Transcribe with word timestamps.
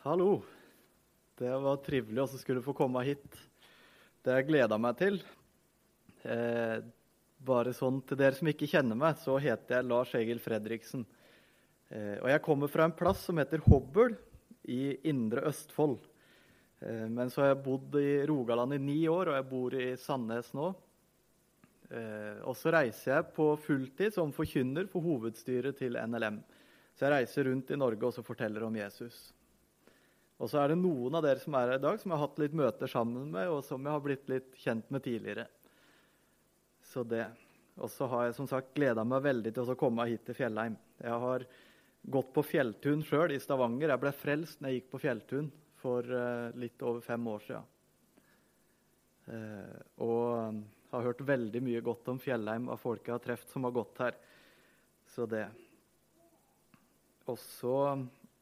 Hallo. 0.00 0.38
Det 1.36 1.50
var 1.60 1.82
trivelig 1.84 2.22
å 2.22 2.38
skulle 2.40 2.62
få 2.64 2.72
komme 2.72 3.02
hit. 3.04 3.34
Det 4.24 4.32
jeg 4.32 4.46
gleda 4.48 4.78
meg 4.80 4.94
til. 4.96 5.18
Eh, 6.24 6.78
bare 7.36 7.74
sånn 7.76 7.98
til 8.08 8.16
dere 8.16 8.32
som 8.38 8.48
ikke 8.48 8.68
kjenner 8.70 8.96
meg, 8.96 9.18
så 9.20 9.34
heter 9.36 9.76
jeg 9.76 9.86
Lars 9.90 10.14
Egil 10.16 10.38
Fredriksen. 10.40 11.02
Eh, 11.92 12.14
og 12.14 12.30
jeg 12.32 12.40
kommer 12.46 12.72
fra 12.72 12.86
en 12.88 12.94
plass 12.96 13.26
som 13.28 13.36
heter 13.42 13.60
Hobbel 13.66 14.14
i 14.72 14.94
Indre 15.10 15.42
Østfold. 15.50 15.98
Eh, 16.80 17.04
men 17.12 17.28
så 17.28 17.42
har 17.42 17.50
jeg 17.50 17.60
bodd 17.66 17.98
i 18.00 18.22
Rogaland 18.30 18.78
i 18.78 18.80
ni 18.80 19.02
år, 19.04 19.28
og 19.28 19.36
jeg 19.36 19.46
bor 19.50 19.76
i 19.76 19.90
Sandnes 20.00 20.48
nå. 20.56 20.70
Eh, 21.90 22.40
og 22.48 22.56
så 22.56 22.72
reiser 22.72 23.18
jeg 23.18 23.34
på 23.36 23.50
fulltid 23.66 24.16
som 24.16 24.32
forkynner 24.32 24.88
for 24.88 25.04
hovedstyret 25.04 25.76
til 25.82 26.00
NLM. 26.00 26.40
Så 26.96 27.04
jeg 27.04 27.14
reiser 27.18 27.50
rundt 27.50 27.74
i 27.76 27.78
Norge 27.84 28.08
og 28.08 28.24
forteller 28.30 28.64
om 28.64 28.80
Jesus. 28.80 29.20
Og 30.40 30.48
så 30.48 30.62
er 30.62 30.72
det 30.72 30.80
noen 30.80 31.18
av 31.18 31.24
dere 31.24 31.42
som 31.42 31.54
er 31.58 31.68
her 31.68 31.78
i 31.78 31.84
dag, 31.84 31.98
som 32.00 32.10
jeg 32.10 32.16
har 32.16 32.24
hatt 32.24 32.38
litt 32.40 32.56
møter 32.56 32.88
sammen 32.88 33.28
med, 33.34 33.48
og 33.52 33.60
som 33.66 33.84
jeg 33.84 33.92
har 33.92 34.04
blitt 34.04 34.30
litt 34.32 34.54
kjent 34.56 34.88
med 34.88 35.04
tidligere. 35.04 35.44
Så 36.90 37.04
det. 37.04 37.26
Og 37.80 37.92
så 37.92 38.08
har 38.10 38.26
jeg 38.26 38.38
som 38.38 38.48
sagt 38.48 38.72
gleda 38.76 39.04
meg 39.04 39.26
veldig 39.26 39.52
til 39.56 39.72
å 39.72 39.76
komme 39.78 40.08
hit 40.08 40.24
til 40.26 40.38
Fjellheim. 40.38 40.78
Jeg 41.00 41.18
har 41.24 41.44
gått 42.16 42.32
på 42.32 42.44
fjelltun 42.44 43.04
sjøl 43.04 43.36
i 43.36 43.40
Stavanger. 43.40 43.92
Jeg 43.92 44.02
ble 44.02 44.14
frelst 44.16 44.60
når 44.60 44.72
jeg 44.72 44.80
gikk 44.80 44.90
på 44.94 45.02
fjelltun 45.04 45.52
for 45.80 46.08
uh, 46.08 46.48
litt 46.60 46.80
over 46.84 47.04
fem 47.04 47.28
år 47.30 47.44
sia. 47.44 47.60
Eh, 49.30 49.80
og 50.02 50.56
har 50.90 51.04
hørt 51.06 51.20
veldig 51.22 51.60
mye 51.62 51.82
godt 51.84 52.08
om 52.10 52.18
Fjellheim 52.18 52.68
av 52.72 52.80
folk 52.82 53.04
jeg 53.06 53.14
har 53.14 53.22
truffet 53.22 53.52
som 53.52 53.66
har 53.68 53.74
gått 53.76 54.00
her. 54.02 54.16
Så 55.14 55.26
det. 55.30 55.44
Og 57.30 57.38
så 57.38 57.76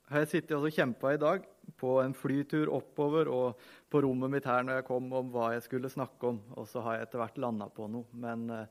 har 0.08 0.24
jeg 0.24 0.30
sittet 0.32 0.56
og 0.56 0.72
kjempa 0.72 1.12
i 1.12 1.20
dag 1.20 1.44
på 1.78 1.98
en 2.02 2.14
flytur 2.16 2.70
oppover 2.72 3.28
og 3.32 3.60
på 3.92 4.00
rommet 4.04 4.32
mitt 4.32 4.48
her 4.48 4.64
når 4.64 4.80
jeg 4.80 4.88
kom, 4.88 5.10
om 5.12 5.30
hva 5.34 5.52
jeg 5.55 5.66
skulle 5.66 5.91
snakke 5.92 6.33
om. 6.33 6.41
Og 6.56 6.69
så 6.70 6.83
har 6.84 6.96
jeg 6.96 7.08
etter 7.08 7.22
hvert 7.22 7.41
landa 7.44 7.69
på 7.72 7.88
noe. 7.92 8.08
Men 8.16 8.48
eh, 8.55 8.66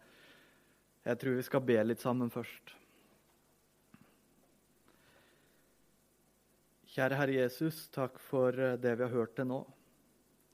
jeg 1.07 1.21
tror 1.21 1.37
vi 1.37 1.45
skal 1.45 1.65
be 1.67 1.77
litt 1.85 2.03
sammen 2.03 2.33
først. 2.33 2.73
Kjære 6.97 7.17
Herre 7.19 7.41
Jesus, 7.43 7.83
takk 7.93 8.17
for 8.17 8.57
eh, 8.57 8.79
det 8.81 8.95
vi 8.97 9.05
har 9.05 9.13
hørt 9.13 9.35
til 9.37 9.45
nå. 9.51 9.61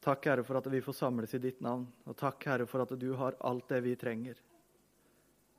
Takk, 0.04 0.26
Herre, 0.28 0.44
for 0.44 0.60
at 0.60 0.66
vi 0.68 0.82
får 0.84 0.98
samles 0.98 1.32
i 1.38 1.40
ditt 1.40 1.62
navn. 1.64 1.86
Og 2.12 2.18
takk, 2.20 2.44
Herre, 2.50 2.68
for 2.68 2.84
at 2.84 2.92
du 3.00 3.14
har 3.16 3.40
alt 3.48 3.70
det 3.72 3.80
vi 3.86 3.96
trenger. 3.96 4.36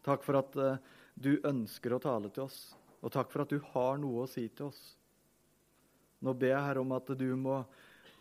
Takk 0.04 0.20
for 0.26 0.36
at 0.36 0.58
uh, 0.60 0.76
du 1.16 1.38
ønsker 1.48 1.94
å 1.96 2.00
tale 2.04 2.28
til 2.28 2.44
oss. 2.44 2.58
Og 3.00 3.12
takk 3.14 3.32
for 3.32 3.46
at 3.46 3.54
du 3.54 3.62
har 3.72 3.96
noe 4.02 4.26
å 4.26 4.28
si 4.28 4.44
til 4.52 4.68
oss. 4.68 4.82
Nå 6.24 6.32
ber 6.40 6.54
jeg 6.54 6.64
Herre 6.64 6.80
om 6.80 6.94
at 6.96 7.10
du 7.20 7.28
må 7.36 7.58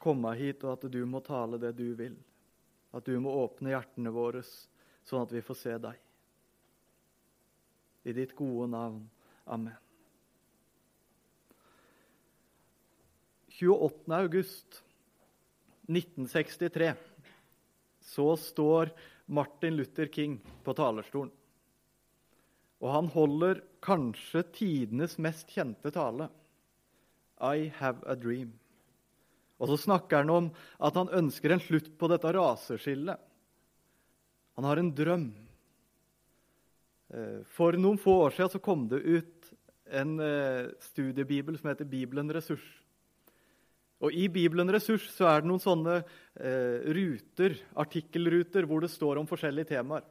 komme 0.04 0.34
hit, 0.36 0.64
og 0.68 0.76
at 0.76 0.90
du 0.92 1.00
må 1.08 1.22
tale 1.24 1.60
det 1.62 1.72
du 1.78 1.94
vil. 1.96 2.18
At 2.94 3.08
du 3.08 3.16
må 3.24 3.32
åpne 3.46 3.72
hjertene 3.72 4.12
våre, 4.14 4.44
sånn 5.08 5.24
at 5.24 5.32
vi 5.32 5.44
får 5.46 5.60
se 5.62 5.78
deg. 5.86 6.02
I 8.04 8.16
ditt 8.16 8.36
gode 8.36 8.68
navn. 8.74 9.06
Amen. 9.48 9.80
28. 13.54 14.12
august 14.18 14.84
1963 15.88 16.94
så 18.04 18.28
står 18.38 18.92
Martin 19.26 19.78
Luther 19.78 20.10
King 20.12 20.40
på 20.64 20.74
talerstolen. 20.76 21.32
Og 22.84 22.90
han 22.92 23.08
holder 23.14 23.62
kanskje 23.84 24.44
tidenes 24.58 25.16
mest 25.22 25.54
kjente 25.54 25.94
tale. 25.96 26.28
I 27.42 27.72
have 27.80 28.04
a 28.06 28.16
dream. 28.16 28.54
Og 29.62 29.70
så 29.72 29.78
snakker 29.86 30.24
han 30.24 30.32
om 30.34 30.50
at 30.84 30.98
han 31.00 31.12
ønsker 31.24 31.54
en 31.54 31.64
slutt 31.64 31.94
på 32.00 32.10
dette 32.12 32.34
raseskillet. 32.36 33.20
Han 34.58 34.68
har 34.68 34.80
en 34.80 34.92
drøm. 34.94 35.28
Eh, 37.14 37.42
for 37.56 37.78
noen 37.80 38.00
få 38.02 38.20
år 38.26 38.36
siden 38.36 38.54
så 38.54 38.64
kom 38.64 38.88
det 38.92 39.02
ut 39.02 39.54
en 39.94 40.18
eh, 40.20 40.72
studiebibel 40.82 41.58
som 41.60 41.72
heter 41.72 41.90
Bibelen 41.90 42.32
Ressurs. 42.34 42.66
Og 44.04 44.12
I 44.12 44.28
Bibelen 44.28 44.68
Ressurs 44.74 45.06
så 45.16 45.30
er 45.30 45.42
det 45.42 45.48
noen 45.48 45.64
sånne 45.64 46.02
eh, 46.02 46.84
ruter, 46.96 47.56
artikkelruter 47.80 48.68
hvor 48.68 48.84
det 48.84 48.92
står 48.92 49.22
om 49.22 49.30
forskjellige 49.30 49.72
temaer. 49.78 50.04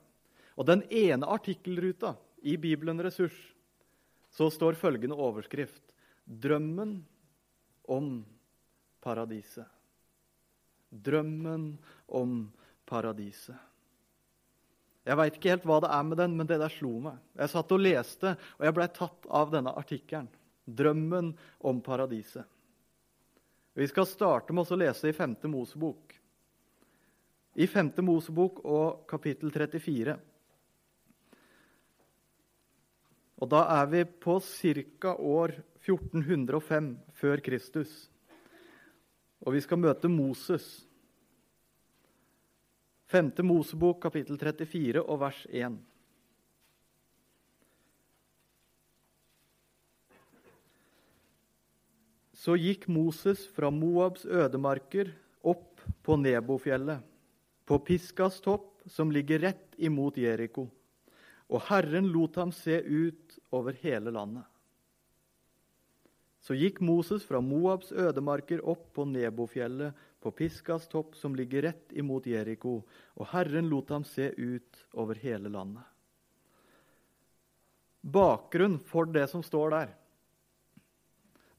Og 0.56 0.68
Den 0.68 0.84
ene 0.88 1.28
artikkelruta 1.28 2.14
i 2.42 2.56
Bibelen 2.60 3.00
Ressurs 3.04 3.36
så 4.32 4.48
står 4.52 4.80
følgende 4.80 5.16
overskrift 5.18 5.82
Drømmen 6.24 7.02
om 7.90 8.22
paradiset. 9.02 9.66
Drømmen 10.92 11.72
om 12.06 12.40
paradiset. 12.86 13.56
Jeg 15.02 15.18
veit 15.18 15.34
ikke 15.34 15.50
helt 15.50 15.64
hva 15.66 15.80
det 15.82 15.90
er 15.90 16.02
med 16.06 16.20
den, 16.20 16.34
men 16.38 16.46
det 16.46 16.60
der 16.62 16.70
slo 16.70 16.92
meg. 17.02 17.18
Jeg 17.34 17.50
satt 17.50 17.72
og 17.74 17.82
leste, 17.82 18.36
og 18.58 18.66
jeg 18.66 18.76
blei 18.76 18.88
tatt 18.94 19.26
av 19.26 19.50
denne 19.50 19.72
artikkelen. 19.74 20.28
Drømmen 20.62 21.32
om 21.66 21.80
paradiset. 21.82 22.46
Vi 23.74 23.88
skal 23.88 24.06
starte 24.06 24.54
med 24.54 24.68
å 24.68 24.78
lese 24.78 25.08
i 25.08 25.16
5. 25.16 25.34
Mosebok. 25.50 26.12
I 27.56 27.66
5. 27.66 27.90
Mosebok 28.04 28.60
og 28.68 29.02
kapittel 29.10 29.50
34. 29.50 30.14
Og 33.42 33.50
da 33.50 33.64
er 33.80 33.88
vi 33.90 34.04
på 34.06 34.38
ca. 34.38 35.16
år 35.16 35.56
1405 35.82 36.94
før 37.18 37.42
Kristus. 37.42 37.92
Og 39.42 39.56
vi 39.56 39.62
skal 39.64 39.80
møte 39.82 40.10
Moses. 40.10 40.86
5. 43.10 43.32
Mosebok, 43.44 43.98
kapittel 44.06 44.38
34 44.40 45.02
og 45.02 45.18
vers 45.20 45.40
1. 45.50 45.80
Så 52.42 52.56
gikk 52.58 52.88
Moses 52.90 53.44
fra 53.54 53.68
Moabs 53.70 54.24
ødemarker 54.26 55.12
opp 55.46 55.82
på 56.02 56.16
Nebofjellet, 56.18 57.02
på 57.66 57.78
Piskas 57.86 58.40
topp, 58.42 58.80
som 58.86 59.12
ligger 59.14 59.44
rett 59.44 59.76
imot 59.78 60.16
Jeriko. 60.18 60.64
Og 61.52 61.62
Herren 61.68 62.08
lot 62.10 62.38
ham 62.40 62.50
se 62.54 62.80
ut 62.82 63.38
over 63.54 63.76
hele 63.84 64.10
landet. 64.14 64.51
Så 66.42 66.56
gikk 66.58 66.80
Moses 66.82 67.22
fra 67.22 67.38
Moabs 67.40 67.92
ødemarker 67.94 68.64
opp 68.66 68.88
på 68.96 69.06
Nebofjellet, 69.06 69.94
på 70.22 70.30
Piskas 70.34 70.88
topp, 70.90 71.14
som 71.18 71.34
ligger 71.38 71.68
rett 71.68 71.94
imot 71.98 72.26
Jeriko, 72.26 72.80
og 73.18 73.28
Herren 73.30 73.70
lot 73.70 73.90
ham 73.94 74.04
se 74.06 74.30
ut 74.36 74.84
over 74.98 75.18
hele 75.22 75.50
landet. 75.50 75.86
Bakgrunn 78.02 78.80
for 78.82 79.06
det 79.06 79.28
som 79.30 79.42
står 79.46 79.74
der. 79.74 79.92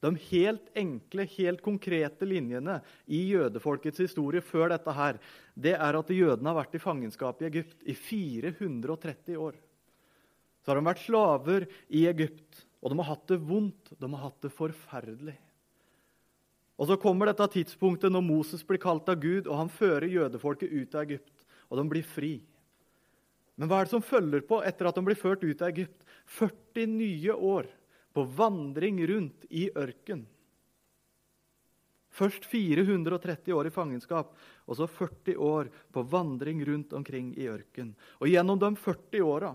De 0.03 0.11
helt 0.27 0.65
enkle, 0.75 1.23
helt 1.37 1.61
konkrete 1.63 2.27
linjene 2.27 2.81
i 3.07 3.21
jødefolkets 3.31 4.03
historie 4.03 4.43
før 4.43 4.73
dette 4.73 4.95
her, 4.97 5.19
det 5.55 5.77
er 5.77 5.95
at 5.95 6.11
jødene 6.11 6.51
har 6.51 6.59
vært 6.59 6.75
i 6.75 6.83
fangenskap 6.83 7.39
i 7.39 7.47
Egypt 7.47 7.87
i 7.87 7.95
430 7.95 9.39
år. 9.39 9.55
Så 10.59 10.71
har 10.71 10.79
de 10.79 10.87
vært 10.89 11.05
slaver 11.05 11.67
i 11.87 12.03
Egypt. 12.11 12.65
Og 12.83 12.91
de 12.91 12.99
har 12.99 13.13
hatt 13.13 13.27
det 13.31 13.39
vondt, 13.39 13.93
de 13.95 14.09
har 14.11 14.25
hatt 14.25 14.41
det 14.43 14.51
forferdelig. 14.51 15.37
Og 16.75 16.89
Så 16.89 16.97
kommer 16.99 17.29
dette 17.29 17.47
tidspunktet 17.53 18.11
når 18.11 18.25
Moses 18.25 18.63
blir 18.67 18.81
kalt 18.81 19.07
av 19.07 19.21
Gud, 19.21 19.47
og 19.47 19.55
han 19.55 19.69
fører 19.71 20.09
jødefolket 20.09 20.73
ut 20.73 20.95
av 20.95 21.05
Egypt, 21.05 21.45
og 21.69 21.79
de 21.79 21.85
blir 21.87 22.03
fri. 22.03 22.33
Men 23.55 23.69
hva 23.69 23.79
er 23.79 23.87
det 23.87 23.93
som 23.93 24.03
følger 24.03 24.43
på 24.49 24.59
etter 24.65 24.89
at 24.89 24.97
de 24.97 25.05
blir 25.05 25.19
ført 25.19 25.45
ut 25.45 25.61
av 25.61 25.69
Egypt? 25.69 26.01
40 26.25 26.89
nye 26.89 27.33
år 27.37 27.69
på 28.13 28.25
vandring 28.35 28.99
rundt 29.07 29.45
i 29.49 29.69
ørken. 29.69 30.25
Først 32.13 32.45
430 32.45 33.55
år 33.57 33.69
i 33.69 33.73
fangenskap, 33.73 34.33
og 34.69 34.77
så 34.77 34.85
40 34.89 35.37
år 35.41 35.69
på 35.93 36.03
vandring 36.05 36.61
rundt 36.65 36.93
omkring 36.93 37.31
i 37.37 37.47
ørken. 37.49 37.93
Og 38.21 38.29
gjennom 38.29 38.59
de 38.61 38.69
40 38.77 39.23
åra 39.25 39.53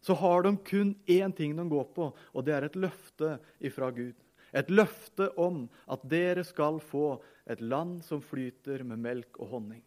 så 0.00 0.14
har 0.14 0.42
de 0.42 0.56
kun 0.56 0.94
én 1.06 1.32
ting 1.34 1.56
de 1.56 1.68
går 1.68 1.84
på, 1.96 2.10
og 2.14 2.44
det 2.46 2.54
er 2.54 2.66
et 2.66 2.78
løfte 2.78 3.36
ifra 3.60 3.90
Gud. 3.90 4.14
Et 4.56 4.70
løfte 4.70 5.28
om 5.40 5.66
at 5.90 6.04
dere 6.08 6.44
skal 6.46 6.78
få 6.80 7.18
et 7.46 7.60
land 7.60 7.98
som 8.06 8.22
flyter 8.22 8.84
med 8.86 9.02
melk 9.02 9.40
og 9.40 9.50
honning. 9.56 9.82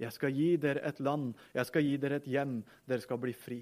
Jeg 0.00 0.12
skal 0.16 0.32
gi 0.32 0.54
dere 0.60 0.84
et 0.88 1.00
land, 1.00 1.34
jeg 1.54 1.68
skal 1.68 1.84
gi 1.84 1.96
dere 2.00 2.20
et 2.20 2.28
hjem, 2.28 2.60
dere 2.88 3.04
skal 3.04 3.20
bli 3.20 3.34
fri. 3.36 3.60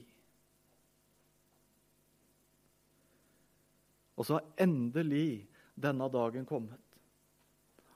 Og 4.19 4.26
så 4.26 4.38
har 4.38 4.66
endelig 4.66 5.46
denne 5.78 6.06
dagen 6.10 6.46
kommet. 6.46 6.88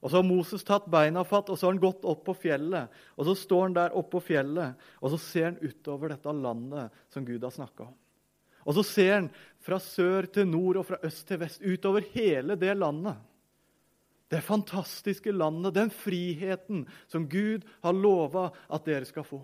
Og 0.03 0.11
Så 0.11 0.19
har 0.19 0.27
Moses 0.27 0.65
tatt 0.67 0.89
beina 0.91 1.23
fatt 1.25 1.51
og 1.53 1.59
så 1.59 1.69
har 1.69 1.77
han 1.77 1.83
gått 1.83 2.05
opp 2.05 2.25
på 2.27 2.35
fjellet. 2.35 2.91
Og 3.17 3.27
Så 3.29 3.37
står 3.45 3.63
han 3.69 3.77
der 3.77 3.97
oppe 3.97 4.17
på 4.17 4.25
fjellet 4.33 4.87
og 5.01 5.13
så 5.15 5.19
ser 5.19 5.51
han 5.51 5.61
utover 5.63 6.13
dette 6.13 6.33
landet 6.35 7.03
som 7.13 7.27
Gud 7.27 7.43
har 7.43 7.55
snakka 7.55 7.87
om. 7.87 7.95
Og 8.63 8.77
så 8.77 8.85
ser 8.87 9.13
han 9.15 9.29
fra 9.63 9.79
sør 9.83 10.27
til 10.31 10.47
nord 10.47 10.79
og 10.81 10.87
fra 10.87 10.99
øst 11.07 11.27
til 11.27 11.41
vest 11.43 11.63
utover 11.63 12.05
hele 12.15 12.57
det 12.59 12.75
landet. 12.79 13.19
Det 14.31 14.41
fantastiske 14.41 15.33
landet, 15.35 15.75
den 15.75 15.91
friheten 15.91 16.87
som 17.11 17.27
Gud 17.29 17.67
har 17.83 17.93
lova 17.93 18.47
at 18.73 18.87
dere 18.87 19.05
skal 19.05 19.27
få. 19.29 19.43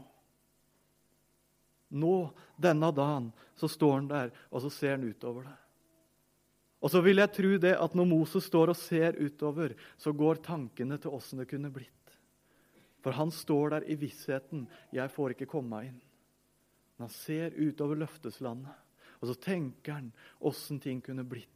Nå, 1.98 2.30
denne 2.56 2.88
dagen, 2.92 3.30
så 3.56 3.68
står 3.68 3.94
han 3.98 4.08
der, 4.08 4.30
og 4.52 4.62
så 4.64 4.70
ser 4.72 4.96
han 4.96 5.04
utover 5.08 5.44
det. 5.48 5.56
Og 6.78 6.92
så 6.92 7.02
vil 7.02 7.18
jeg 7.18 7.34
tro 7.34 7.54
det 7.58 7.74
at 7.74 7.94
når 7.98 8.06
Moses 8.06 8.46
står 8.46 8.70
og 8.70 8.78
ser 8.78 9.18
utover, 9.18 9.74
så 9.98 10.12
går 10.14 10.42
tankene 10.46 10.98
til 11.02 11.14
åssen 11.16 11.42
det 11.42 11.48
kunne 11.50 11.72
blitt. 11.74 11.94
For 13.02 13.14
han 13.18 13.30
står 13.34 13.70
der 13.74 13.86
i 13.90 13.96
vissheten 13.98 14.66
'Jeg 14.92 15.10
får 15.10 15.34
ikke 15.34 15.50
komme 15.50 15.70
meg 15.70 15.90
inn'. 15.90 16.02
Men 16.98 17.06
han 17.06 17.14
ser 17.14 17.54
utover 17.54 17.96
løfteslandet, 17.96 18.74
og 19.20 19.28
så 19.28 19.34
tenker 19.34 19.92
han 19.92 20.12
åssen 20.40 20.80
ting 20.80 21.00
kunne 21.00 21.24
blitt. 21.24 21.46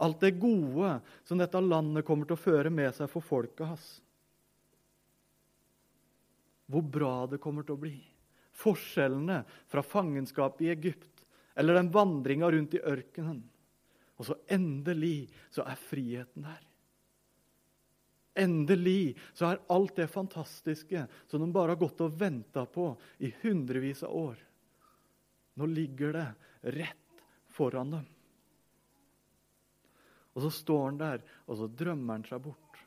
Alt 0.00 0.20
det 0.20 0.40
gode 0.40 1.00
som 1.24 1.38
dette 1.38 1.60
landet 1.60 2.04
kommer 2.04 2.26
til 2.26 2.34
å 2.34 2.44
føre 2.44 2.70
med 2.70 2.94
seg 2.94 3.10
for 3.10 3.20
folket 3.20 3.66
hans. 3.66 4.00
Hvor 6.66 6.82
bra 6.82 7.26
det 7.26 7.40
kommer 7.40 7.62
til 7.62 7.76
å 7.76 7.82
bli. 7.82 7.98
Forskjellene 8.52 9.44
fra 9.68 9.82
fangenskapet 9.82 10.66
i 10.66 10.72
Egypt 10.72 11.24
eller 11.54 11.74
den 11.74 11.90
vandringa 11.92 12.50
rundt 12.50 12.74
i 12.74 12.80
ørkenen. 12.80 13.42
Og 14.22 14.28
så 14.28 14.36
endelig 14.54 15.26
så 15.50 15.64
er 15.66 15.80
friheten 15.80 16.44
der. 16.46 16.60
Endelig 18.38 19.16
så 19.34 19.50
er 19.50 19.64
alt 19.74 19.96
det 19.98 20.06
fantastiske 20.08 21.02
som 21.26 21.42
de 21.42 21.48
bare 21.52 21.74
har 21.74 21.80
gått 21.80 22.00
og 22.06 22.14
venta 22.20 22.62
på 22.70 22.86
i 23.18 23.32
hundrevis 23.42 24.04
av 24.06 24.14
år. 24.14 24.38
Nå 25.58 25.66
ligger 25.66 26.14
det 26.14 26.28
rett 26.78 27.24
foran 27.50 27.90
dem. 27.98 28.06
Og 30.32 30.46
så 30.46 30.52
står 30.54 30.84
han 30.86 31.00
der, 31.02 31.24
og 31.50 31.58
så 31.58 31.66
drømmer 31.68 32.20
han 32.20 32.28
seg 32.30 32.44
bort. 32.46 32.78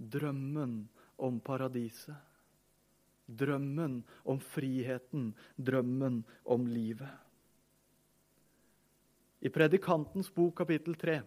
Drømmen 0.00 0.78
om 1.22 1.38
paradiset. 1.44 2.16
Drømmen 3.26 4.00
om 4.26 4.40
friheten. 4.42 5.28
Drømmen 5.54 6.24
om 6.50 6.66
livet. 6.66 7.12
I 9.42 9.50
Predikantens 9.50 10.28
bok 10.34 10.58
kapittel 10.58 10.94
3 10.94 11.20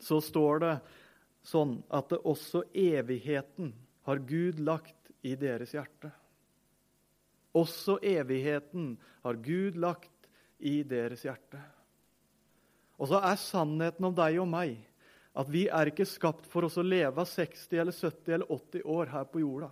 så 0.00 0.20
står 0.20 0.60
det 0.62 0.74
sånn 1.44 1.74
at 1.92 2.08
det 2.08 2.22
også 2.24 2.62
evigheten 2.72 3.74
har 4.08 4.22
Gud 4.24 4.60
lagt 4.64 5.10
i 5.20 5.34
deres 5.36 5.74
hjerte. 5.76 6.08
Også 7.52 7.98
evigheten 8.00 8.94
har 9.26 9.40
Gud 9.44 9.76
lagt 9.76 10.28
i 10.58 10.80
deres 10.88 11.26
hjerte. 11.26 11.60
Og 12.96 13.10
så 13.12 13.20
er 13.20 13.36
sannheten 13.42 14.08
om 14.08 14.16
deg 14.16 14.40
og 14.40 14.48
meg 14.48 14.78
at 15.38 15.52
vi 15.52 15.66
er 15.68 15.92
ikke 15.92 16.08
skapt 16.08 16.48
for 16.48 16.64
oss 16.64 16.80
å 16.80 16.86
leve 16.86 17.28
60 17.28 17.76
eller 17.82 17.92
70 17.92 18.38
eller 18.38 18.56
80 18.56 18.88
år 18.88 19.12
her 19.12 19.28
på 19.28 19.44
jorda. 19.44 19.68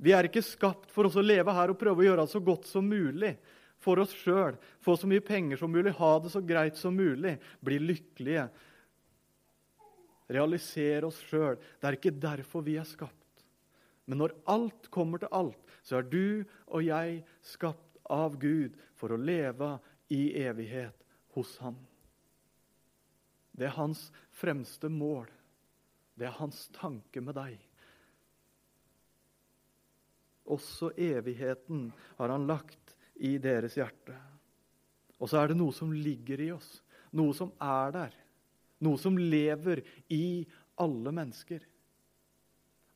Vi 0.00 0.16
er 0.16 0.28
ikke 0.28 0.44
skapt 0.44 0.88
for 0.92 1.08
oss 1.08 1.20
å 1.20 1.24
leve 1.24 1.52
her 1.52 1.72
og 1.72 1.78
prøve 1.80 2.00
å 2.02 2.08
gjøre 2.08 2.24
det 2.24 2.32
så 2.32 2.40
godt 2.44 2.66
som 2.68 2.88
mulig 2.88 3.36
for 3.82 4.00
oss 4.02 4.14
sjøl, 4.16 4.56
få 4.82 4.96
så 4.98 5.08
mye 5.10 5.24
penger 5.24 5.60
som 5.60 5.72
mulig, 5.72 5.94
ha 5.98 6.12
det 6.22 6.32
så 6.32 6.42
greit 6.44 6.78
som 6.80 6.96
mulig, 6.96 7.36
bli 7.64 7.78
lykkelige 7.82 8.48
realisere 10.32 11.06
oss 11.06 11.18
sjøl. 11.28 11.58
Det 11.80 11.88
er 11.88 11.98
ikke 11.98 12.14
derfor 12.18 12.64
vi 12.66 12.76
er 12.80 12.88
skapt. 12.88 13.44
Men 14.06 14.22
når 14.22 14.36
alt 14.50 14.88
kommer 14.94 15.22
til 15.22 15.32
alt, 15.34 15.60
så 15.82 16.00
er 16.00 16.08
du 16.10 16.46
og 16.66 16.82
jeg 16.86 17.20
skapt 17.46 18.00
av 18.10 18.38
Gud 18.38 18.76
for 18.98 19.12
å 19.14 19.20
leve 19.20 19.76
i 20.14 20.30
evighet 20.46 21.06
hos 21.34 21.56
Han. 21.62 21.78
Det 23.56 23.70
er 23.70 23.78
hans 23.78 24.10
fremste 24.36 24.90
mål. 24.92 25.26
Det 26.16 26.28
er 26.28 26.38
hans 26.38 26.66
tanke 26.76 27.22
med 27.24 27.36
deg. 27.36 27.56
Også 30.52 30.92
evigheten 30.92 31.88
har 32.18 32.30
han 32.30 32.46
lagt 32.46 32.85
i 33.22 33.36
deres 33.42 33.76
hjerte. 33.78 34.14
Og 35.16 35.30
så 35.30 35.40
er 35.40 35.50
det 35.50 35.58
noe 35.58 35.72
som 35.74 35.92
ligger 35.94 36.42
i 36.44 36.50
oss, 36.54 36.80
noe 37.16 37.34
som 37.36 37.52
er 37.62 37.94
der. 37.94 38.14
Noe 38.84 39.00
som 39.00 39.16
lever 39.16 39.80
i 40.12 40.44
alle 40.76 41.12
mennesker. 41.14 41.62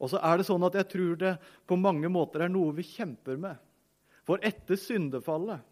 Og 0.00 0.12
så 0.12 0.20
er 0.24 0.40
det 0.40 0.46
sånn 0.48 0.64
at 0.64 0.76
jeg 0.76 0.88
tror 0.92 1.16
det 1.20 1.34
på 1.68 1.76
mange 1.80 2.08
måter 2.12 2.44
er 2.44 2.52
noe 2.52 2.74
vi 2.76 2.84
kjemper 2.84 3.40
med. 3.40 3.56
For 4.28 4.40
etter 4.44 4.76
syndefallet, 4.80 5.64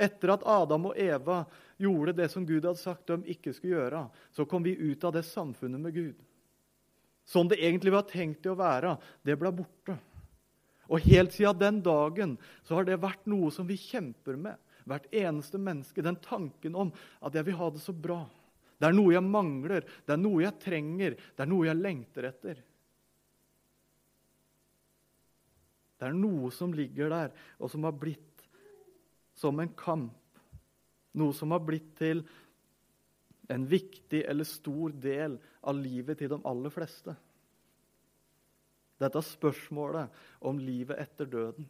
etter 0.00 0.32
at 0.32 0.44
Adam 0.48 0.90
og 0.90 1.00
Eva 1.00 1.42
gjorde 1.80 2.14
det 2.16 2.28
som 2.32 2.44
Gud 2.48 2.64
hadde 2.64 2.80
sagt 2.80 3.08
de 3.10 3.34
ikke 3.34 3.52
skulle 3.56 3.76
gjøre, 3.76 4.04
så 4.32 4.46
kom 4.48 4.64
vi 4.64 4.76
ut 4.76 5.04
av 5.04 5.16
det 5.16 5.26
samfunnet 5.28 5.80
med 5.80 5.96
Gud. 5.96 6.20
Sånn 7.28 7.50
det 7.50 7.60
egentlig 7.60 7.92
var 7.94 8.08
tenkt 8.08 8.40
til 8.44 8.54
å 8.54 8.60
være, 8.60 8.96
det 9.24 9.36
ble 9.40 9.52
borte. 9.54 9.98
Og 10.90 11.06
helt 11.06 11.34
siden 11.36 11.60
den 11.60 11.78
dagen 11.86 12.34
så 12.66 12.76
har 12.76 12.88
det 12.88 12.98
vært 13.02 13.28
noe 13.30 13.52
som 13.54 13.68
vi 13.68 13.78
kjemper 13.78 14.38
med. 14.40 14.58
Hvert 14.90 15.06
eneste 15.14 15.60
menneske. 15.60 16.02
Den 16.02 16.18
tanken 16.22 16.74
om 16.74 16.90
at 17.22 17.36
jeg 17.36 17.46
vil 17.46 17.58
ha 17.60 17.70
det 17.70 17.82
så 17.84 17.94
bra. 17.94 18.24
Det 18.80 18.88
er 18.88 18.96
noe 18.96 19.12
jeg 19.12 19.26
mangler, 19.26 19.84
det 20.08 20.14
er 20.14 20.20
noe 20.20 20.40
jeg 20.40 20.56
trenger, 20.62 21.14
det 21.36 21.44
er 21.44 21.48
noe 21.50 21.66
jeg 21.68 21.76
lengter 21.76 22.26
etter. 22.30 22.62
Det 26.00 26.08
er 26.08 26.16
noe 26.16 26.48
som 26.56 26.72
ligger 26.72 27.12
der, 27.12 27.34
og 27.60 27.68
som 27.68 27.84
har 27.84 27.92
blitt 28.00 28.46
som 29.36 29.60
en 29.60 29.72
kamp. 29.76 30.16
Noe 31.20 31.36
som 31.36 31.52
har 31.52 31.60
blitt 31.66 31.92
til 31.98 32.22
en 33.52 33.66
viktig 33.68 34.22
eller 34.24 34.48
stor 34.48 34.94
del 34.96 35.36
av 35.60 35.76
livet 35.76 36.22
til 36.22 36.32
de 36.32 36.38
aller 36.48 36.72
fleste. 36.72 37.12
Dette 39.00 39.22
spørsmålet 39.24 40.22
om 40.44 40.58
livet 40.60 41.00
etter 41.00 41.28
døden. 41.30 41.68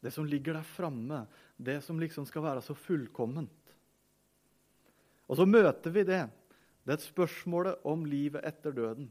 Det 0.00 0.12
som 0.14 0.26
ligger 0.28 0.56
der 0.56 0.66
framme, 0.66 1.24
det 1.56 1.80
som 1.84 1.98
liksom 2.00 2.26
skal 2.28 2.44
være 2.44 2.62
så 2.64 2.76
fullkomment. 2.78 3.74
Og 5.28 5.36
så 5.36 5.44
møter 5.44 5.92
vi 5.92 6.06
det. 6.08 6.22
Det 6.84 6.94
er 6.94 7.00
et 7.00 7.04
spørsmål 7.04 7.74
om 7.84 8.06
livet 8.08 8.46
etter 8.48 8.72
døden. 8.72 9.10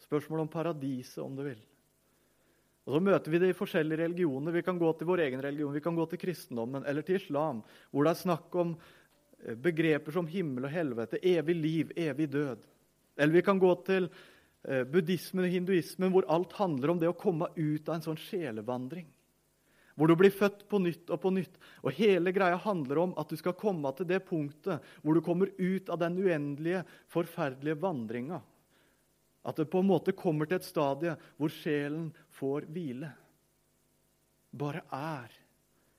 Spørsmålet 0.00 0.46
om 0.46 0.52
paradiset, 0.52 1.20
om 1.20 1.34
du 1.36 1.44
vil. 1.44 1.60
Og 2.82 2.96
Så 2.96 3.00
møter 3.04 3.30
vi 3.30 3.38
det 3.38 3.52
i 3.52 3.56
forskjellige 3.56 4.02
religioner. 4.02 4.54
Vi 4.56 4.64
kan 4.66 4.78
gå 4.78 4.88
til 4.98 5.06
vår 5.06 5.26
egen 5.28 5.42
religion, 5.42 5.74
vi 5.74 5.84
kan 5.84 5.94
gå 5.94 6.06
til 6.10 6.18
kristendommen 6.18 6.86
eller 6.86 7.02
til 7.06 7.20
islam, 7.20 7.62
hvor 7.90 8.04
det 8.04 8.10
er 8.10 8.22
snakk 8.24 8.56
om 8.58 8.72
eh, 8.74 9.54
begreper 9.54 10.14
som 10.14 10.26
himmel 10.26 10.66
og 10.66 10.74
helvete, 10.74 11.20
evig 11.22 11.54
liv, 11.54 11.92
evig 11.94 12.26
død. 12.32 12.64
Eller 13.16 13.36
vi 13.36 13.44
kan 13.46 13.60
gå 13.60 13.70
til 13.86 14.08
buddhismen 14.62 15.46
og 15.46 15.50
hinduismen, 15.50 16.12
hvor 16.14 16.26
alt 16.30 16.52
handler 16.54 16.92
om 16.92 17.00
det 17.00 17.10
å 17.10 17.18
komme 17.18 17.48
ut 17.56 17.88
av 17.88 17.96
en 17.96 18.04
sånn 18.04 18.20
sjelevandring. 18.20 19.08
Hvor 19.98 20.08
du 20.08 20.14
blir 20.16 20.32
født 20.32 20.64
på 20.70 20.80
nytt 20.80 21.10
og 21.12 21.20
på 21.20 21.32
nytt. 21.34 21.58
Og 21.84 21.92
hele 21.98 22.32
greia 22.32 22.56
handler 22.62 23.02
om 23.02 23.12
at 23.20 23.28
du 23.28 23.36
skal 23.36 23.56
komme 23.58 23.90
til 23.96 24.08
det 24.08 24.22
punktet 24.24 24.84
hvor 25.02 25.18
du 25.18 25.20
kommer 25.24 25.50
ut 25.58 25.90
av 25.92 26.00
den 26.00 26.16
uendelige, 26.22 26.84
forferdelige 27.12 27.80
vandringa. 27.82 28.40
At 29.42 29.58
det 29.58 29.68
på 29.72 29.82
en 29.82 29.90
måte 29.90 30.14
kommer 30.16 30.48
til 30.48 30.60
et 30.60 30.68
stadie 30.68 31.16
hvor 31.36 31.52
sjelen 31.52 32.08
får 32.38 32.68
hvile. 32.72 33.10
Bare 34.52 34.84
er, 34.92 35.34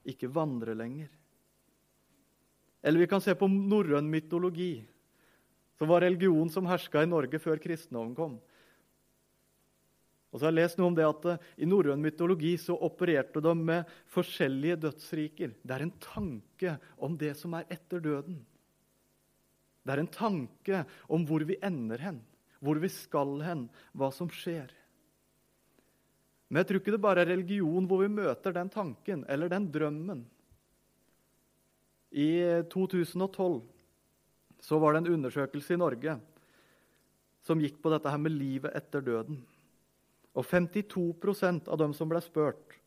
ikke 0.09 0.31
vandre 0.31 0.75
lenger. 0.77 1.11
Eller 2.83 2.99
vi 2.99 3.07
kan 3.11 3.21
se 3.23 3.35
på 3.37 3.47
norrøn 3.47 4.09
mytologi, 4.11 4.83
som 5.77 5.87
var 5.91 6.03
religionen 6.03 6.51
som 6.51 6.67
herska 6.67 7.03
i 7.03 7.09
Norge 7.09 7.39
før 7.39 7.61
kristendommen 7.61 8.15
kom. 8.17 8.35
Og 10.33 10.39
så 10.39 10.47
har 10.47 10.55
jeg 10.55 10.63
lest 10.63 10.79
noe 10.79 10.89
om 10.89 10.95
det 10.97 11.05
at 11.05 11.25
uh, 11.29 11.49
I 11.61 11.67
norrøn 11.69 12.01
mytologi 12.01 12.55
så 12.57 12.73
opererte 12.73 13.41
de 13.45 13.53
med 13.53 13.89
forskjellige 14.15 14.79
dødsriker. 14.87 15.53
Det 15.61 15.75
er 15.75 15.85
en 15.85 15.93
tanke 16.01 16.73
om 16.97 17.17
det 17.21 17.35
som 17.37 17.53
er 17.53 17.69
etter 17.71 18.01
døden. 18.01 18.39
Det 19.83 19.93
er 19.93 20.01
en 20.01 20.09
tanke 20.09 20.85
om 21.11 21.27
hvor 21.27 21.45
vi 21.45 21.59
ender 21.61 22.01
hen, 22.01 22.17
hvor 22.63 22.81
vi 22.81 22.89
skal 22.89 23.37
hen, 23.45 23.67
hva 23.93 24.09
som 24.15 24.31
skjer. 24.31 24.73
Men 26.49 26.61
jeg 26.61 26.69
tror 26.69 26.81
ikke 26.81 26.95
det 26.95 27.03
bare 27.03 27.21
er 27.21 27.31
religion 27.33 27.85
hvor 27.89 28.01
vi 28.01 28.11
møter 28.13 28.55
den 28.55 28.73
tanken 28.73 29.23
eller 29.29 29.51
den 29.53 29.69
drømmen. 29.73 30.25
I 32.13 32.29
2012 32.73 33.61
så 34.63 34.77
var 34.79 34.93
det 34.93 35.03
en 35.03 35.15
undersøkelse 35.17 35.75
i 35.75 35.81
Norge 35.81 36.17
som 37.43 37.61
gikk 37.61 37.81
på 37.83 37.91
dette 37.91 38.09
her 38.09 38.21
med 38.21 38.33
livet 38.37 38.73
etter 38.77 39.03
døden. 39.03 39.41
Og 40.33 40.45
52% 40.49 41.69
av 41.69 41.77
dem 41.77 41.93
som 41.93 42.09
ble 42.09 42.21
spurt, 42.23 42.79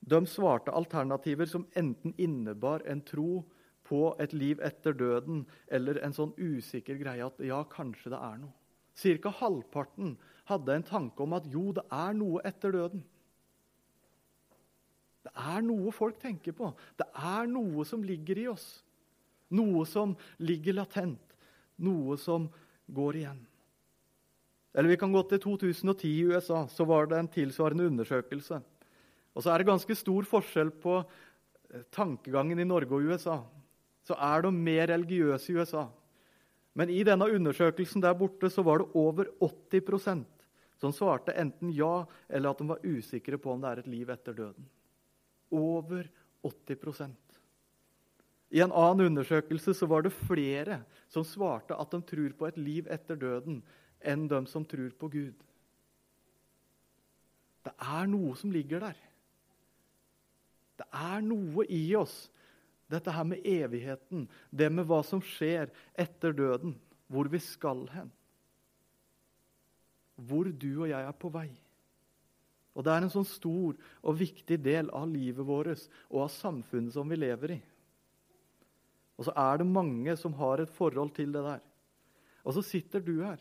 de 0.00 0.22
svarte 0.26 0.72
alternativer 0.72 1.46
som 1.46 1.66
enten 1.76 2.14
innebar 2.16 2.82
en 2.88 3.02
tro 3.04 3.42
på 3.84 4.14
et 4.22 4.32
liv 4.32 4.60
etter 4.64 4.94
døden, 4.96 5.44
eller 5.68 6.00
en 6.00 6.14
sånn 6.16 6.32
usikker 6.38 6.96
greie 7.02 7.26
at 7.26 7.40
ja, 7.44 7.60
kanskje 7.68 8.14
det 8.14 8.20
er 8.20 8.38
noe. 8.40 8.54
Cirka 8.96 9.32
halvparten 9.40 10.14
hadde 10.50 10.76
en 10.76 10.86
tanke 10.86 11.24
om 11.24 11.34
at 11.36 11.46
jo, 11.50 11.70
det 11.76 11.84
er 11.94 12.14
noe 12.16 12.42
etter 12.48 12.74
døden. 12.74 13.02
Det 15.20 15.32
er 15.36 15.60
noe 15.64 15.92
folk 15.92 16.16
tenker 16.20 16.56
på. 16.56 16.70
Det 16.96 17.06
er 17.12 17.48
noe 17.50 17.84
som 17.88 18.02
ligger 18.04 18.40
i 18.40 18.48
oss. 18.50 18.68
Noe 19.52 19.84
som 19.88 20.14
ligger 20.40 20.78
latent. 20.78 21.36
Noe 21.82 22.16
som 22.20 22.48
går 22.90 23.20
igjen. 23.20 23.40
Eller 24.74 24.92
vi 24.92 24.98
kan 25.00 25.12
gå 25.12 25.22
til 25.28 25.40
2010 25.42 26.10
i 26.10 26.26
USA. 26.30 26.66
Så 26.70 26.86
var 26.86 27.10
det 27.10 27.18
en 27.18 27.30
tilsvarende 27.30 27.88
undersøkelse. 27.90 28.60
Og 29.34 29.42
så 29.42 29.52
er 29.52 29.62
det 29.62 29.70
ganske 29.70 29.96
stor 29.98 30.26
forskjell 30.26 30.70
på 30.82 30.98
eh, 31.00 31.86
tankegangen 31.94 32.58
i 32.58 32.68
Norge 32.68 32.94
og 32.94 33.10
USA. 33.10 33.40
Så 34.06 34.14
er 34.14 34.46
de 34.46 34.52
mer 34.54 34.90
religiøse 34.90 35.52
i 35.52 35.56
USA. 35.58 35.86
Men 36.78 36.90
i 36.90 37.02
denne 37.06 37.26
undersøkelsen 37.26 38.02
der 38.02 38.14
borte 38.18 38.50
så 38.50 38.62
var 38.66 38.82
det 38.82 38.92
over 38.98 39.30
80% 39.42 40.24
som 40.80 40.94
svarte 40.96 41.34
enten 41.36 41.72
ja 41.76 42.06
eller 42.28 42.52
at 42.52 42.60
de 42.60 42.68
var 42.70 42.86
usikre 42.86 43.38
på 43.38 43.52
om 43.52 43.60
det 43.60 43.72
er 43.72 43.82
et 43.82 43.90
liv 43.90 44.12
etter 44.12 44.36
døden. 44.36 44.68
Over 45.50 46.06
80% 46.46 47.10
I 48.56 48.62
en 48.64 48.72
annen 48.72 49.10
undersøkelse 49.10 49.74
så 49.76 49.86
var 49.90 50.06
det 50.06 50.14
flere 50.14 50.80
som 51.10 51.26
svarte 51.26 51.76
at 51.76 51.92
de 51.92 52.00
tror 52.06 52.32
på 52.38 52.48
et 52.48 52.58
liv 52.58 52.88
etter 52.90 53.18
døden, 53.18 53.60
enn 54.00 54.26
dem 54.28 54.46
som 54.48 54.64
tror 54.64 54.90
på 54.98 55.10
Gud. 55.12 55.46
Det 57.64 57.72
er 57.76 58.08
noe 58.08 58.34
som 58.40 58.52
ligger 58.52 58.82
der. 58.86 59.00
Det 60.80 60.86
er 60.96 61.24
noe 61.24 61.66
i 61.68 61.82
oss, 61.98 62.30
dette 62.90 63.12
her 63.12 63.26
med 63.28 63.44
evigheten, 63.46 64.24
det 64.50 64.70
med 64.72 64.88
hva 64.88 65.02
som 65.06 65.20
skjer 65.22 65.68
etter 66.00 66.32
døden, 66.34 66.72
hvor 67.10 67.28
vi 67.30 67.38
skal 67.44 67.84
hen. 67.92 68.08
Hvor 70.16 70.48
du 70.48 70.70
og 70.72 70.88
jeg 70.88 71.04
er 71.04 71.18
på 71.20 71.30
vei. 71.32 71.50
Og 72.74 72.84
Det 72.86 72.92
er 72.94 73.04
en 73.04 73.12
sånn 73.12 73.28
stor 73.28 73.76
og 73.76 74.16
viktig 74.16 74.56
del 74.62 74.88
av 74.94 75.08
livet 75.10 75.44
vårt 75.44 75.84
og 76.08 76.22
av 76.24 76.32
samfunnet 76.32 76.94
som 76.94 77.08
vi 77.10 77.18
lever 77.18 77.56
i. 77.58 77.60
Og 79.18 79.26
så 79.26 79.34
er 79.36 79.60
det 79.60 79.68
mange 79.68 80.14
som 80.16 80.32
har 80.38 80.62
et 80.62 80.72
forhold 80.72 81.12
til 81.16 81.34
det 81.34 81.42
der. 81.44 81.60
Og 82.46 82.56
så 82.56 82.62
sitter 82.64 83.02
du 83.04 83.18
her. 83.20 83.40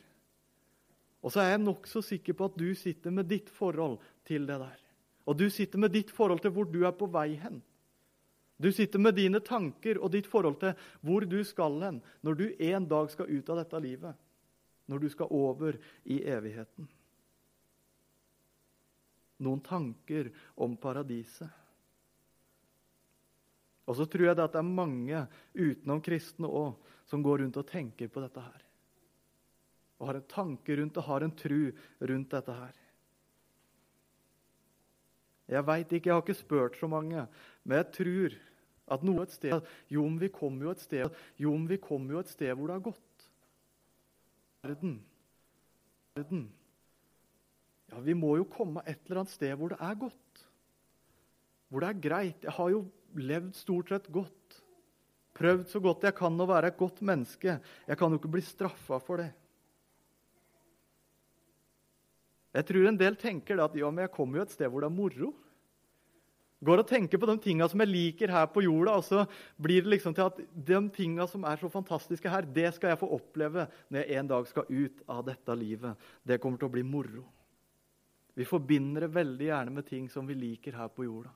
Og 1.19 1.33
så 1.33 1.41
er 1.43 1.53
jeg 1.53 1.63
nokså 1.65 2.01
sikker 2.05 2.37
på 2.37 2.47
at 2.47 2.59
du 2.59 2.69
sitter 2.77 3.11
med 3.11 3.27
ditt 3.27 3.49
forhold 3.51 3.97
til 4.27 4.45
det 4.47 4.59
der. 4.61 4.77
Og 5.27 5.37
du 5.37 5.49
sitter 5.51 5.81
med 5.81 5.91
ditt 5.93 6.13
forhold 6.15 6.41
til 6.43 6.53
hvor 6.55 6.69
du 6.69 6.79
er 6.87 6.95
på 6.95 7.09
vei 7.11 7.33
hen. 7.41 7.59
Du 8.59 8.71
sitter 8.75 8.99
med 8.99 9.15
dine 9.15 9.39
tanker 9.39 9.99
og 10.03 10.11
ditt 10.11 10.27
forhold 10.27 10.57
til 10.59 10.73
hvor 11.05 11.23
du 11.27 11.37
skal 11.47 11.77
hen 11.83 11.99
når 12.25 12.39
du 12.39 12.45
en 12.71 12.87
dag 12.91 13.11
skal 13.11 13.31
ut 13.31 13.51
av 13.51 13.61
dette 13.61 13.83
livet. 13.83 14.15
Når 14.89 15.03
du 15.03 15.09
skal 15.13 15.31
over 15.31 15.77
i 16.09 16.23
evigheten. 16.27 16.87
Noen 19.39 19.61
tanker 19.63 20.31
om 20.59 20.75
paradiset. 20.81 21.47
Og 23.89 23.95
så 23.97 24.05
tror 24.05 24.27
jeg 24.27 24.37
det 24.37 24.45
at 24.45 24.55
det 24.55 24.61
er 24.61 24.73
mange 24.81 25.21
utenom 25.55 26.01
kristne 26.03 26.49
òg 26.49 26.97
som 27.09 27.23
går 27.25 27.43
rundt 27.43 27.57
og 27.57 27.69
tenker 27.69 28.11
på 28.11 28.21
dette 28.21 28.43
her. 28.43 28.65
Og 29.99 30.09
har 30.09 30.19
en 30.19 30.29
tanke 30.31 30.77
rundt 30.79 30.95
det, 30.95 31.03
har 31.03 31.25
en 31.25 31.35
tru 31.35 31.71
rundt 31.99 32.35
dette 32.35 32.55
her. 32.55 32.77
Jeg 35.49 35.65
veit 35.65 35.91
ikke, 35.91 36.09
jeg 36.09 36.15
har 36.15 36.23
ikke 36.23 36.37
spurt 36.37 36.77
så 36.77 36.87
mange, 36.87 37.25
men 37.65 37.81
jeg 37.81 37.89
tror 37.95 38.37
at 38.93 39.05
noe 39.05 39.25
et 39.25 39.33
sted 39.33 39.65
Jo, 39.89 40.03
men 40.05 40.19
vi 40.21 40.29
kommer 40.33 40.67
jo 40.67 40.73
et 40.73 40.83
sted 40.83 41.19
Jo, 41.41 41.53
men 41.53 41.67
vi 41.69 41.77
kommer 41.81 42.15
jo 42.15 42.21
et 42.23 42.31
sted 42.31 42.53
hvor 42.53 42.69
det 42.69 42.77
er 42.77 42.85
godt. 42.85 43.25
Verden. 44.65 44.95
Verden. 46.17 46.47
Ja, 47.89 48.01
vi 48.05 48.13
må 48.17 48.35
jo 48.37 48.45
komme 48.49 48.83
et 48.85 49.01
eller 49.05 49.23
annet 49.23 49.33
sted 49.33 49.55
hvor 49.57 49.73
det 49.73 49.79
er 49.81 49.97
godt. 49.97 50.45
Hvor 51.69 51.83
det 51.83 51.89
er 51.89 52.01
greit. 52.01 52.45
Jeg 52.45 52.55
har 52.57 52.73
jo 52.73 52.83
levd 53.17 53.53
stort 53.57 53.93
sett 53.93 54.09
godt. 54.13 54.59
Prøvd 55.37 55.69
så 55.71 55.81
godt 55.81 56.05
jeg 56.05 56.17
kan 56.17 56.41
å 56.41 56.49
være 56.49 56.73
et 56.73 56.77
godt 56.77 57.01
menneske. 57.05 57.59
Jeg 57.87 57.97
kan 57.97 58.11
jo 58.11 58.19
ikke 58.19 58.33
bli 58.33 58.43
straffa 58.45 58.99
for 59.01 59.21
det. 59.21 59.29
Jeg 62.55 62.65
tror 62.65 62.87
en 62.89 62.97
del 62.97 63.17
tenker 63.19 63.61
at 63.61 63.75
ja, 63.77 63.89
men 63.91 64.07
jeg 64.07 64.15
kommer 64.15 64.39
jo 64.39 64.47
et 64.47 64.55
sted 64.55 64.69
hvor 64.71 64.83
det 64.83 64.89
er 64.89 64.95
moro. 64.95 65.33
Går 66.65 66.81
og 66.81 66.89
tenker 66.89 67.21
på 67.21 67.27
de 67.29 67.37
tinga 67.39 67.69
som 67.71 67.79
jeg 67.79 67.91
liker 67.91 68.31
her 68.33 68.49
på 68.51 68.65
jorda, 68.65 68.97
og 68.99 69.05
så 69.07 69.23
blir 69.61 69.85
det 69.85 69.93
liksom 69.93 70.15
til 70.15 70.27
at 70.27 70.39
de 70.51 70.79
tinga 70.91 71.27
som 71.29 71.45
er 71.47 71.61
så 71.61 71.69
fantastiske 71.71 72.31
her, 72.31 72.43
det 72.43 72.73
skal 72.75 72.91
jeg 72.91 72.99
få 72.99 73.07
oppleve 73.15 73.63
når 73.87 74.01
jeg 74.01 74.19
en 74.19 74.31
dag 74.33 74.49
skal 74.49 74.67
ut 74.67 75.03
av 75.07 75.21
dette 75.29 75.55
livet. 75.55 76.09
Det 76.19 76.39
kommer 76.43 76.59
til 76.59 76.67
å 76.67 76.73
bli 76.73 76.83
moro. 76.83 77.23
Vi 78.35 78.47
forbinder 78.47 79.05
det 79.05 79.15
veldig 79.15 79.47
gjerne 79.47 79.75
med 79.77 79.87
ting 79.87 80.09
som 80.11 80.27
vi 80.27 80.35
liker 80.35 80.75
her 80.79 80.91
på 80.91 81.07
jorda. 81.07 81.31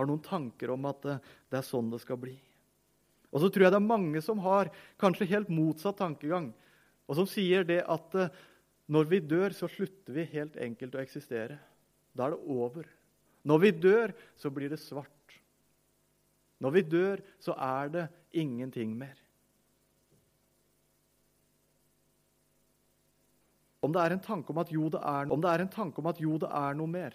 Har 0.00 0.08
noen 0.08 0.24
tanker 0.24 0.72
om 0.72 0.88
at 0.88 1.04
det, 1.04 1.18
det 1.52 1.60
er 1.60 1.66
sånn 1.66 1.92
det 1.92 2.00
skal 2.00 2.20
bli. 2.20 2.38
Og 3.30 3.42
så 3.42 3.50
tror 3.52 3.66
jeg 3.66 3.74
det 3.74 3.82
er 3.82 3.92
mange 3.92 4.22
som 4.24 4.40
har 4.42 4.72
kanskje 5.00 5.28
helt 5.30 5.52
motsatt 5.52 6.00
tankegang, 6.00 6.50
og 7.04 7.18
som 7.18 7.28
sier 7.28 7.66
det 7.68 7.82
at 7.84 8.16
når 8.90 9.06
vi 9.06 9.20
dør, 9.22 9.54
så 9.54 9.68
slutter 9.70 10.16
vi 10.16 10.26
helt 10.32 10.56
enkelt 10.58 10.96
å 10.96 11.02
eksistere. 11.02 11.58
Da 12.16 12.26
er 12.26 12.34
det 12.34 12.50
over. 12.50 12.88
Når 13.46 13.62
vi 13.62 13.70
dør, 13.86 14.12
så 14.36 14.50
blir 14.52 14.72
det 14.72 14.80
svart. 14.82 15.36
Når 16.60 16.74
vi 16.74 16.82
dør, 16.84 17.22
så 17.40 17.54
er 17.54 17.92
det 17.94 18.06
ingenting 18.36 18.92
mer. 18.98 19.16
Om 23.80 23.94
det 23.94 24.02
er 24.02 24.12
en 24.12 24.24
tanke 24.24 24.52
om 24.52 24.60
at 24.60 24.72
jo, 24.74 24.90
det 24.92 25.00
er, 25.00 25.30
om 25.32 25.40
det 25.40 25.52
er, 25.54 25.62
en 25.64 25.72
tanke 25.72 26.02
om 26.02 26.10
at 26.10 26.18
jo, 26.20 26.34
det 26.42 26.50
er 26.52 26.76
noe 26.76 26.90
mer, 26.90 27.14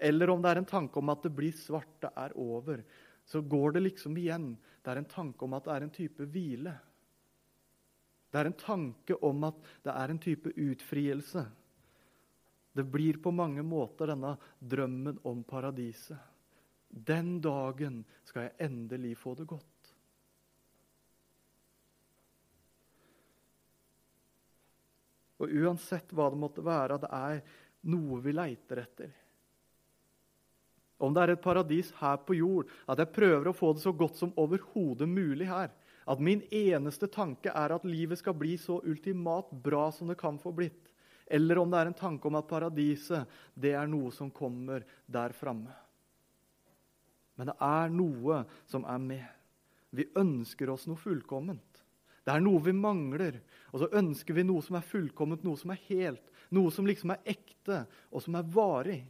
eller 0.00 0.30
om 0.32 0.40
det 0.42 0.52
er 0.52 0.62
en 0.62 0.70
tanke 0.70 0.96
om 0.98 1.10
at 1.12 1.26
det 1.26 1.34
blir 1.36 1.52
svart, 1.52 1.98
det 2.00 2.08
er 2.16 2.32
over, 2.40 2.80
så 3.28 3.42
går 3.44 3.76
det 3.76 3.82
liksom 3.84 4.16
igjen. 4.16 4.54
Det 4.82 4.90
er 4.90 5.02
en 5.02 5.10
tanke 5.10 5.44
om 5.44 5.52
at 5.58 5.68
det 5.68 5.74
er 5.74 5.84
en 5.84 5.92
type 5.94 6.26
hvile. 6.32 6.72
Det 8.32 8.40
er 8.40 8.48
en 8.48 8.56
tanke 8.56 9.16
om 9.28 9.44
at 9.44 9.58
det 9.84 9.92
er 9.92 10.12
en 10.12 10.20
type 10.22 10.52
utfrielse. 10.56 11.44
Det 12.72 12.84
blir 12.88 13.18
på 13.20 13.30
mange 13.36 13.60
måter 13.60 14.08
denne 14.08 14.32
drømmen 14.58 15.18
om 15.28 15.42
paradiset. 15.44 16.16
Den 16.88 17.38
dagen 17.44 18.00
skal 18.24 18.48
jeg 18.48 18.70
endelig 18.70 19.18
få 19.20 19.34
det 19.36 19.46
godt. 19.48 19.68
Og 25.42 25.52
uansett 25.52 26.12
hva 26.14 26.30
det 26.30 26.38
måtte 26.38 26.64
være, 26.64 27.00
det 27.02 27.10
er 27.12 27.40
noe 27.92 28.20
vi 28.22 28.32
leiter 28.32 28.80
etter. 28.84 29.12
Om 31.02 31.14
det 31.14 31.22
er 31.24 31.32
et 31.34 31.42
paradis 31.42 31.88
her 31.98 32.20
på 32.22 32.36
jord, 32.38 32.68
at 32.86 33.00
jeg 33.02 33.10
prøver 33.12 33.50
å 33.50 33.56
få 33.56 33.72
det 33.74 33.82
så 33.82 33.92
godt 33.96 34.20
som 34.20 34.34
overhodet 34.38 35.08
mulig 35.10 35.48
her. 35.50 35.72
At 36.06 36.22
min 36.22 36.42
eneste 36.50 37.06
tanke 37.12 37.52
er 37.54 37.74
at 37.74 37.84
livet 37.86 38.18
skal 38.18 38.34
bli 38.38 38.56
så 38.58 38.80
ultimat 38.82 39.50
bra 39.64 39.86
som 39.94 40.10
det 40.10 40.18
kan 40.20 40.40
få 40.42 40.54
blitt. 40.56 40.90
Eller 41.26 41.58
om 41.58 41.70
det 41.70 41.78
er 41.78 41.90
en 41.90 41.98
tanke 41.98 42.28
om 42.28 42.36
at 42.36 42.48
paradiset 42.50 43.30
det 43.54 43.76
er 43.78 43.86
noe 43.90 44.10
som 44.12 44.32
kommer 44.34 44.84
der 45.06 45.34
framme. 45.36 45.72
Men 47.38 47.48
det 47.48 47.56
er 47.64 47.94
noe 47.94 48.42
som 48.68 48.84
er 48.84 49.00
med. 49.00 49.28
Vi 49.92 50.08
ønsker 50.18 50.70
oss 50.72 50.88
noe 50.88 51.00
fullkomment. 51.00 51.80
Det 52.22 52.34
er 52.34 52.42
noe 52.42 52.60
vi 52.62 52.74
mangler. 52.76 53.40
Og 53.72 53.82
så 53.82 53.90
ønsker 53.98 54.36
vi 54.36 54.44
noe 54.46 54.62
som 54.64 54.78
er 54.78 54.86
fullkomment, 54.86 55.42
noe 55.44 55.58
som 55.58 55.72
er 55.74 55.80
helt. 55.88 56.28
Noe 56.52 56.70
som 56.74 56.86
liksom 56.86 57.14
er 57.14 57.32
ekte, 57.32 57.84
og 58.12 58.22
som 58.24 58.36
er 58.38 58.48
varig. 58.54 59.00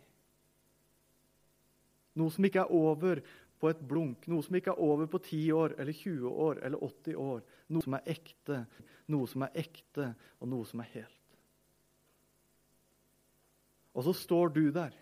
Noe 2.18 2.32
som 2.32 2.44
ikke 2.44 2.62
er 2.62 2.74
over 2.76 3.22
på 3.62 3.70
et 3.70 3.82
blunk. 3.86 4.26
Noe 4.26 4.42
som 4.42 4.56
ikke 4.58 4.72
er 4.74 4.82
over 4.82 5.06
på 5.06 5.20
10 5.22 5.42
år 5.54 5.76
eller 5.78 5.94
20 5.94 6.32
år 6.46 6.60
eller 6.66 6.82
80 6.82 7.18
år. 7.22 7.44
Noe 7.70 7.86
som 7.86 7.94
er 7.94 8.10
ekte, 8.10 8.58
noe 9.14 9.30
som 9.30 9.44
er 9.46 9.60
ekte, 9.62 10.08
og 10.42 10.50
noe 10.50 10.66
som 10.66 10.82
er 10.82 10.90
helt. 10.96 11.38
Og 13.94 14.08
så 14.08 14.16
står 14.18 14.50
du 14.56 14.64
der. 14.74 14.96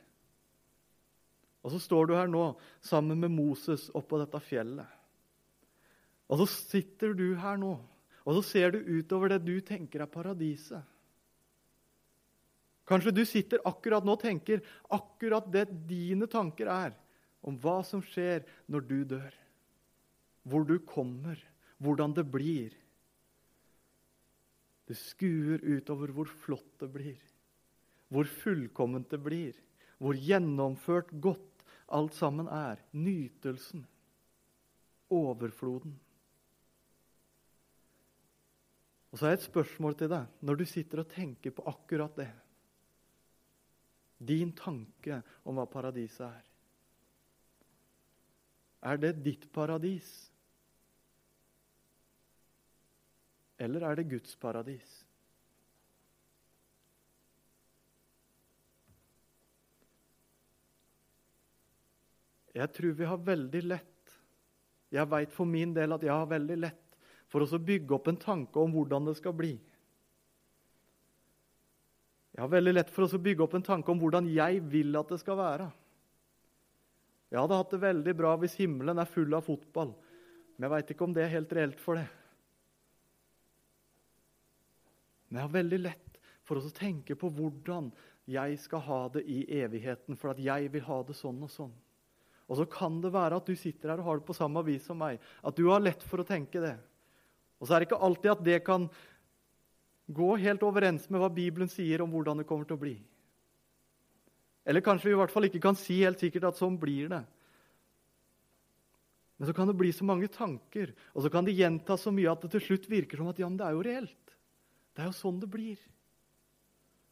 Og 1.65 1.73
så 1.73 1.81
står 1.81 2.11
du 2.11 2.15
her 2.19 2.29
nå 2.29 2.45
sammen 2.85 3.21
med 3.21 3.33
Moses 3.33 3.89
oppå 3.97 4.21
dette 4.21 4.41
fjellet. 4.45 4.97
Og 6.29 6.43
så 6.43 6.51
sitter 6.53 7.17
du 7.17 7.31
her 7.41 7.57
nå, 7.61 7.75
og 8.23 8.37
så 8.39 8.43
ser 8.45 8.75
du 8.75 8.85
utover 8.85 9.33
det 9.33 9.43
du 9.47 9.57
tenker 9.65 10.05
er 10.05 10.11
paradiset. 10.11 10.85
Kanskje 12.91 13.15
du 13.15 13.25
sitter 13.25 13.63
akkurat 13.65 14.05
nå 14.05 14.17
og 14.19 14.23
tenker 14.23 14.61
akkurat 14.93 15.47
det 15.49 15.69
dine 15.89 16.29
tanker 16.29 16.69
er 16.69 16.97
om 17.47 17.57
hva 17.61 17.81
som 17.87 18.03
skjer 18.05 18.45
når 18.71 18.87
du 18.89 18.99
dør. 19.17 19.33
Hvor 20.49 20.65
du 20.69 20.79
kommer, 20.89 21.41
hvordan 21.81 22.15
det 22.17 22.27
blir. 22.29 22.75
Du 24.89 24.97
skuer 24.99 25.63
utover 25.63 26.13
hvor 26.15 26.29
flott 26.43 26.81
det 26.83 26.89
blir, 26.91 27.19
hvor 28.11 28.27
fullkomment 28.27 29.07
det 29.13 29.21
blir, 29.23 29.55
hvor 30.03 30.19
gjennomført 30.19 31.13
godt 31.23 31.63
alt 31.95 32.17
sammen 32.17 32.49
er. 32.51 32.81
Nytelsen, 32.91 33.85
overfloden. 35.15 35.95
Og 39.11 39.19
så 39.19 39.27
har 39.27 39.35
jeg 39.35 39.41
et 39.41 39.49
spørsmål 39.49 39.97
til 39.99 40.11
deg 40.13 40.45
når 40.47 40.61
du 40.61 40.67
sitter 40.69 41.03
og 41.03 41.11
tenker 41.15 41.55
på 41.55 41.67
akkurat 41.71 42.19
det. 42.19 42.31
Din 44.21 44.53
tanke 44.59 45.23
om 45.49 45.57
hva 45.59 45.71
paradiset 45.71 46.27
er. 46.29 46.50
Er 48.81 48.97
det 48.97 49.13
ditt 49.25 49.47
paradis? 49.53 50.09
Eller 53.61 53.85
er 53.85 53.99
det 53.99 54.09
Guds 54.09 54.37
paradis? 54.41 54.89
Jeg 62.57 62.73
tror 62.75 62.97
vi 62.99 63.07
har 63.07 63.21
veldig 63.23 63.61
lett 63.63 64.15
Jeg 64.91 65.07
veit 65.07 65.31
for 65.31 65.47
min 65.47 65.71
del 65.77 65.95
at 65.95 66.03
jeg 66.03 66.11
har 66.11 66.27
veldig 66.27 66.57
lett 66.65 66.97
for 67.31 67.45
oss 67.45 67.53
å 67.55 67.61
bygge 67.63 67.95
opp 67.95 68.09
en 68.11 68.19
tanke 68.19 68.59
om 68.59 68.73
hvordan 68.75 69.05
det 69.07 69.13
skal 69.21 69.37
bli. 69.39 69.53
Jeg 72.35 72.43
har 72.43 72.51
veldig 72.51 72.73
lett 72.75 72.91
for 72.91 73.07
oss 73.07 73.15
å 73.15 73.21
bygge 73.23 73.45
opp 73.45 73.55
en 73.55 73.67
tanke 73.69 73.93
om 73.93 74.01
hvordan 74.03 74.27
jeg 74.27 74.59
vil 74.73 74.99
at 74.99 75.13
det 75.15 75.21
skal 75.23 75.39
være. 75.39 75.69
Jeg 77.31 77.39
hadde 77.39 77.59
hatt 77.61 77.75
det 77.75 77.83
veldig 77.85 78.15
bra 78.19 78.35
hvis 78.43 78.57
himmelen 78.59 78.99
er 78.99 79.09
full 79.09 79.35
av 79.37 79.47
fotball, 79.47 79.93
men 80.57 80.67
jeg 80.67 80.75
veit 80.75 80.95
ikke 80.95 81.07
om 81.07 81.13
det 81.15 81.25
er 81.25 81.35
helt 81.37 81.53
reelt 81.57 81.83
for 81.83 82.01
det. 82.01 82.09
Men 85.29 85.39
jeg 85.39 85.47
har 85.47 85.55
veldig 85.55 85.79
lett 85.85 86.19
for 86.47 86.59
å 86.59 86.73
tenke 86.75 87.15
på 87.15 87.31
hvordan 87.31 87.93
jeg 88.31 88.59
skal 88.63 88.83
ha 88.87 89.01
det 89.15 89.23
i 89.31 89.45
evigheten, 89.61 90.19
for 90.19 90.33
at 90.33 90.43
jeg 90.43 90.71
vil 90.75 90.85
ha 90.89 90.99
det 91.07 91.15
sånn 91.19 91.39
og 91.47 91.53
sånn. 91.53 91.73
Og 92.51 92.59
så 92.59 92.67
kan 92.67 92.99
det 93.03 93.13
være 93.15 93.39
at 93.39 93.47
du 93.47 93.55
sitter 93.55 93.93
her 93.93 94.03
og 94.03 94.09
har 94.09 94.19
det 94.19 94.27
på 94.27 94.35
samme 94.35 94.63
vis 94.67 94.89
som 94.91 94.99
meg. 94.99 95.21
At 95.47 95.55
du 95.55 95.69
har 95.71 95.83
lett 95.83 96.03
for 96.03 96.23
å 96.23 96.27
tenke 96.27 96.59
det. 96.63 96.75
Og 97.63 97.69
så 97.69 97.77
er 97.77 97.83
det 97.83 97.91
ikke 97.91 98.03
alltid 98.03 98.33
at 98.33 98.43
det 98.43 98.59
kan 98.67 98.89
gå 100.11 100.33
helt 100.43 100.65
overens 100.67 101.07
med 101.07 101.23
hva 101.23 101.31
Bibelen 101.31 101.71
sier 101.71 102.03
om 102.03 102.11
hvordan 102.11 102.43
det 102.43 102.49
kommer 102.49 102.67
til 102.67 102.75
å 102.75 102.83
bli. 102.83 102.97
Eller 104.65 104.85
kanskje 104.85 105.09
vi 105.09 105.15
i 105.15 105.21
hvert 105.21 105.33
fall 105.33 105.49
ikke 105.49 105.63
kan 105.63 105.79
si 105.79 106.03
helt 106.03 106.21
sikkert 106.21 106.51
at 106.51 106.59
sånn 106.61 106.77
blir 106.81 107.09
det. 107.13 107.23
Men 109.41 109.49
så 109.49 109.55
kan 109.57 109.71
det 109.71 109.79
bli 109.81 109.89
så 109.97 110.05
mange 110.05 110.29
tanker, 110.29 110.93
og 111.17 111.25
så 111.25 111.31
kan 111.33 111.47
det 111.47 111.57
gjenta 111.57 111.97
så 111.97 112.13
mye 112.13 112.29
at 112.29 112.43
det 112.45 112.51
til 112.53 112.67
slutt 112.67 112.91
virker 112.93 113.23
som 113.23 113.31
at 113.31 113.41
ja, 113.41 113.49
men 113.49 113.57
det 113.57 113.65
er 113.67 113.77
jo 113.77 113.87
reelt. 113.87 114.35
Det 114.93 115.01
er 115.01 115.09
jo 115.09 115.17
sånn 115.17 115.39
det 115.41 115.49
blir. 115.49 115.81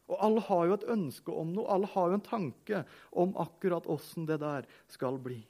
Og 0.08 0.20
alle 0.24 0.42
har 0.44 0.66
jo 0.68 0.76
et 0.76 0.84
ønske 0.92 1.32
om 1.32 1.54
noe, 1.56 1.68
alle 1.72 1.88
har 1.94 2.10
jo 2.10 2.18
en 2.18 2.26
tanke 2.26 2.82
om 3.16 3.32
akkurat 3.40 3.88
åssen 3.88 4.28
det 4.28 4.40
der 4.44 4.68
skal 4.92 5.16
bli. 5.24 5.40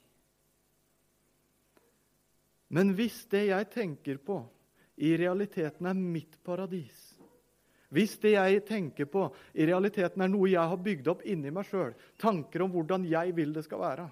Men 2.71 2.93
hvis 2.95 3.25
det 3.31 3.47
jeg 3.49 3.69
tenker 3.73 4.19
på, 4.23 4.39
i 4.99 5.15
realiteten 5.19 5.87
er 5.87 5.99
mitt 5.99 6.35
paradis 6.43 7.08
Hvis 7.89 8.19
det 8.21 8.35
jeg 8.35 8.61
tenker 8.67 9.09
på, 9.09 9.25
i 9.57 9.65
realiteten 9.65 10.21
er 10.21 10.29
noe 10.29 10.51
jeg 10.51 10.71
har 10.71 10.81
bygd 10.85 11.09
opp 11.09 11.25
inni 11.25 11.49
meg 11.53 11.65
sjøl, 11.65 11.95
tanker 12.21 12.61
om 12.61 12.73
hvordan 12.73 13.07
jeg 13.09 13.33
vil 13.37 13.55
det 13.55 13.65
skal 13.65 13.81
være 13.81 14.09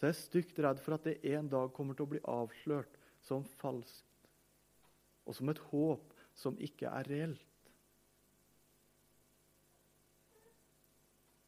Så 0.00 0.06
jeg 0.06 0.14
er 0.14 0.16
stygt 0.16 0.58
redd 0.64 0.78
for 0.80 0.96
at 0.96 1.04
det 1.04 1.18
en 1.28 1.48
dag 1.52 1.74
kommer 1.76 1.92
til 1.92 2.06
å 2.06 2.10
bli 2.14 2.20
avslørt 2.24 2.94
som 3.20 3.42
falskt 3.60 4.06
og 5.28 5.36
som 5.36 5.50
et 5.52 5.60
håp 5.68 6.14
som 6.40 6.56
ikke 6.56 6.88
er 6.88 7.10
reelt. 7.10 7.46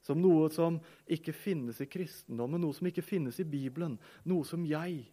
Som 0.05 0.21
noe 0.21 0.51
som 0.53 0.77
ikke 1.07 1.33
finnes 1.33 1.81
i 1.81 1.89
kristendommen, 1.89 2.61
noe 2.61 2.77
som 2.77 2.91
ikke 2.91 3.05
finnes 3.07 3.39
i 3.41 3.47
Bibelen. 3.49 3.95
Noe 4.29 4.45
som 4.45 4.67
jeg 4.69 5.07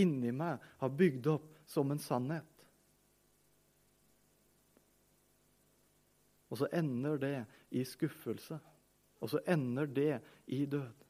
inni 0.00 0.32
meg 0.34 0.62
har 0.80 0.96
bygd 0.96 1.28
opp 1.32 1.50
som 1.70 1.90
en 1.92 2.02
sannhet. 2.02 2.46
Og 6.50 6.58
så 6.58 6.68
ender 6.74 7.20
det 7.22 7.36
i 7.78 7.84
skuffelse. 7.86 8.58
Og 9.20 9.30
så 9.30 9.42
ender 9.46 9.86
det 9.86 10.20
i 10.46 10.64
død. 10.66 11.06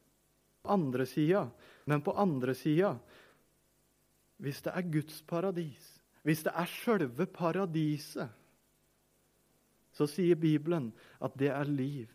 På 0.61 0.75
Andre 0.75 1.07
sida, 1.09 1.47
men 1.89 2.03
på 2.05 2.13
andre 2.13 2.55
sida 2.55 2.99
Hvis 4.37 4.61
det 4.63 4.73
er 4.77 4.91
Guds 4.93 5.23
paradis, 5.23 5.87
hvis 6.23 6.43
det 6.45 6.53
er 6.57 6.69
sjølve 6.69 7.27
paradiset, 7.27 8.29
så 9.93 10.07
sier 10.09 10.37
Bibelen 10.41 10.91
at 11.21 11.37
det 11.37 11.51
er 11.53 11.69
liv, 11.69 12.09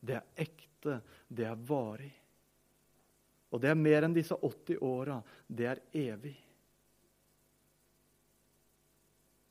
det 0.00 0.16
er 0.18 0.42
ekte, 0.42 1.00
det 1.28 1.46
er 1.46 1.58
varig. 1.68 2.14
Og 3.48 3.62
det 3.62 3.70
er 3.70 3.80
mer 3.80 4.04
enn 4.04 4.16
disse 4.16 4.36
80 4.36 4.82
åra. 4.84 5.18
Det 5.46 5.68
er 5.70 5.80
evig. 5.96 6.34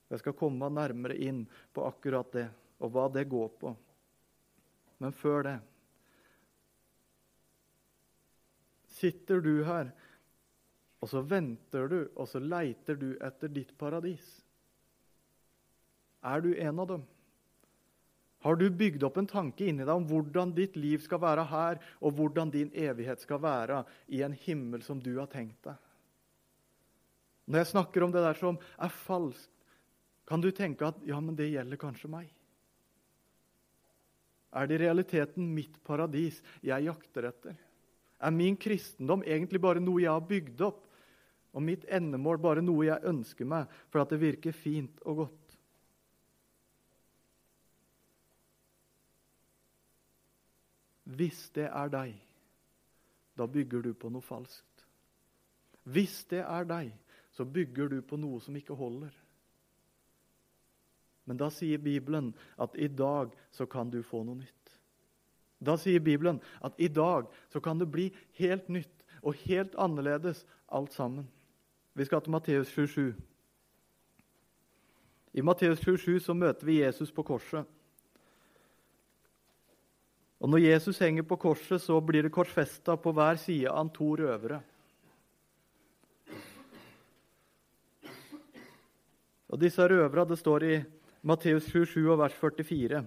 Jeg 0.08 0.22
skal 0.22 0.38
komme 0.38 0.70
nærmere 0.72 1.18
inn 1.20 1.42
på 1.74 1.84
akkurat 1.88 2.30
det, 2.32 2.46
og 2.80 2.94
hva 2.94 3.08
det 3.12 3.26
går 3.28 3.50
på. 3.60 3.74
Men 5.04 5.14
før 5.14 5.44
det 5.50 5.58
Sitter 8.98 9.44
du 9.46 9.60
her 9.62 9.92
og 10.98 11.10
så 11.12 11.22
venter 11.22 11.90
du, 11.92 12.00
og 12.18 12.26
så 12.30 12.42
leiter 12.42 12.98
du 12.98 13.12
etter 13.24 13.52
ditt 13.54 13.74
paradis. 13.78 14.26
Er 16.26 16.42
du 16.42 16.56
en 16.56 16.82
av 16.82 16.90
dem? 16.90 17.04
Har 18.48 18.56
du 18.56 18.70
bygd 18.72 19.04
opp 19.04 19.18
en 19.20 19.28
tanke 19.28 19.66
inni 19.68 19.84
deg 19.84 19.92
om 19.92 20.06
hvordan 20.08 20.54
ditt 20.56 20.78
liv 20.80 21.02
skal 21.04 21.20
være 21.20 21.44
her, 21.50 21.82
og 22.00 22.14
hvordan 22.16 22.54
din 22.54 22.70
evighet 22.72 23.20
skal 23.20 23.42
være 23.44 23.82
i 24.08 24.22
en 24.24 24.36
himmel 24.46 24.86
som 24.86 25.02
du 25.04 25.18
har 25.18 25.28
tenkt 25.28 25.60
deg? 25.68 25.76
Når 27.52 27.60
jeg 27.60 27.70
snakker 27.74 28.06
om 28.06 28.14
det 28.16 28.24
der 28.24 28.40
som 28.40 28.60
er 28.80 28.94
falskt, 29.04 29.52
kan 30.28 30.40
du 30.44 30.48
tenke 30.52 30.88
at 30.88 31.00
ja, 31.08 31.20
men 31.24 31.36
det 31.36 31.50
gjelder 31.50 31.80
kanskje 31.80 32.12
meg? 32.12 32.30
Er 34.56 34.68
det 34.68 34.78
i 34.78 34.84
realiteten 34.86 35.50
mitt 35.56 35.76
paradis 35.84 36.40
jeg 36.64 36.88
jakter 36.88 37.28
etter? 37.30 37.58
Er 38.24 38.34
min 38.36 38.56
kristendom 38.60 39.28
egentlig 39.28 39.60
bare 39.64 39.84
noe 39.84 40.06
jeg 40.06 40.12
har 40.12 40.24
bygd 40.28 40.64
opp 40.68 40.86
og 41.52 41.64
mitt 41.68 41.84
endemål 41.92 42.40
bare 42.40 42.64
noe 42.64 42.88
jeg 42.88 43.12
ønsker 43.12 43.48
meg 43.50 43.76
for 43.92 44.04
at 44.04 44.16
det 44.16 44.22
virker 44.24 44.56
fint 44.56 45.04
og 45.04 45.26
godt. 45.26 45.47
Hvis 51.08 51.48
det 51.56 51.70
er 51.70 51.92
deg, 51.92 52.16
da 53.38 53.46
bygger 53.48 53.86
du 53.86 53.94
på 53.94 54.10
noe 54.12 54.26
falskt. 54.26 54.84
Hvis 55.88 56.26
det 56.28 56.42
er 56.44 56.68
deg, 56.68 56.92
så 57.32 57.46
bygger 57.46 57.94
du 57.94 58.02
på 58.02 58.18
noe 58.20 58.42
som 58.44 58.56
ikke 58.60 58.76
holder. 58.76 59.14
Men 61.28 61.40
da 61.40 61.48
sier 61.52 61.80
Bibelen 61.80 62.34
at 62.60 62.76
i 62.76 62.88
dag 62.88 63.32
så 63.52 63.68
kan 63.70 63.92
du 63.92 64.02
få 64.04 64.24
noe 64.28 64.42
nytt. 64.42 64.54
Da 65.64 65.78
sier 65.80 66.04
Bibelen 66.04 66.42
at 66.64 66.76
i 66.78 66.90
dag 66.92 67.32
så 67.50 67.60
kan 67.64 67.80
det 67.80 67.90
bli 67.92 68.10
helt 68.40 68.68
nytt 68.70 69.06
og 69.22 69.40
helt 69.48 69.76
annerledes 69.80 70.44
alt 70.68 70.94
sammen. 70.94 71.28
Vi 71.98 72.06
skal 72.06 72.22
til 72.22 72.32
Matteus 72.32 72.68
27. 72.68 73.16
I 75.34 75.42
Matteus 75.42 75.80
27 75.80 76.20
så 76.20 76.34
møter 76.34 76.66
vi 76.66 76.82
Jesus 76.82 77.12
på 77.12 77.24
korset. 77.24 77.66
Og 80.38 80.50
Når 80.50 80.62
Jesus 80.62 81.00
henger 81.02 81.26
på 81.26 81.38
korset, 81.42 81.82
så 81.82 81.98
blir 82.02 82.28
det 82.28 82.34
korsfesta 82.34 82.98
på 82.98 83.14
hver 83.16 83.40
side 83.42 83.72
av 83.74 83.90
to 83.94 84.12
røvere. 84.20 84.60
Og 89.48 89.60
Disse 89.60 89.88
røvere, 89.88 90.28
det 90.30 90.38
står 90.38 90.66
i 90.68 90.76
Matteus 91.26 91.66
27 91.72 92.06
og 92.12 92.20
vers 92.22 92.36
44. 92.38 93.02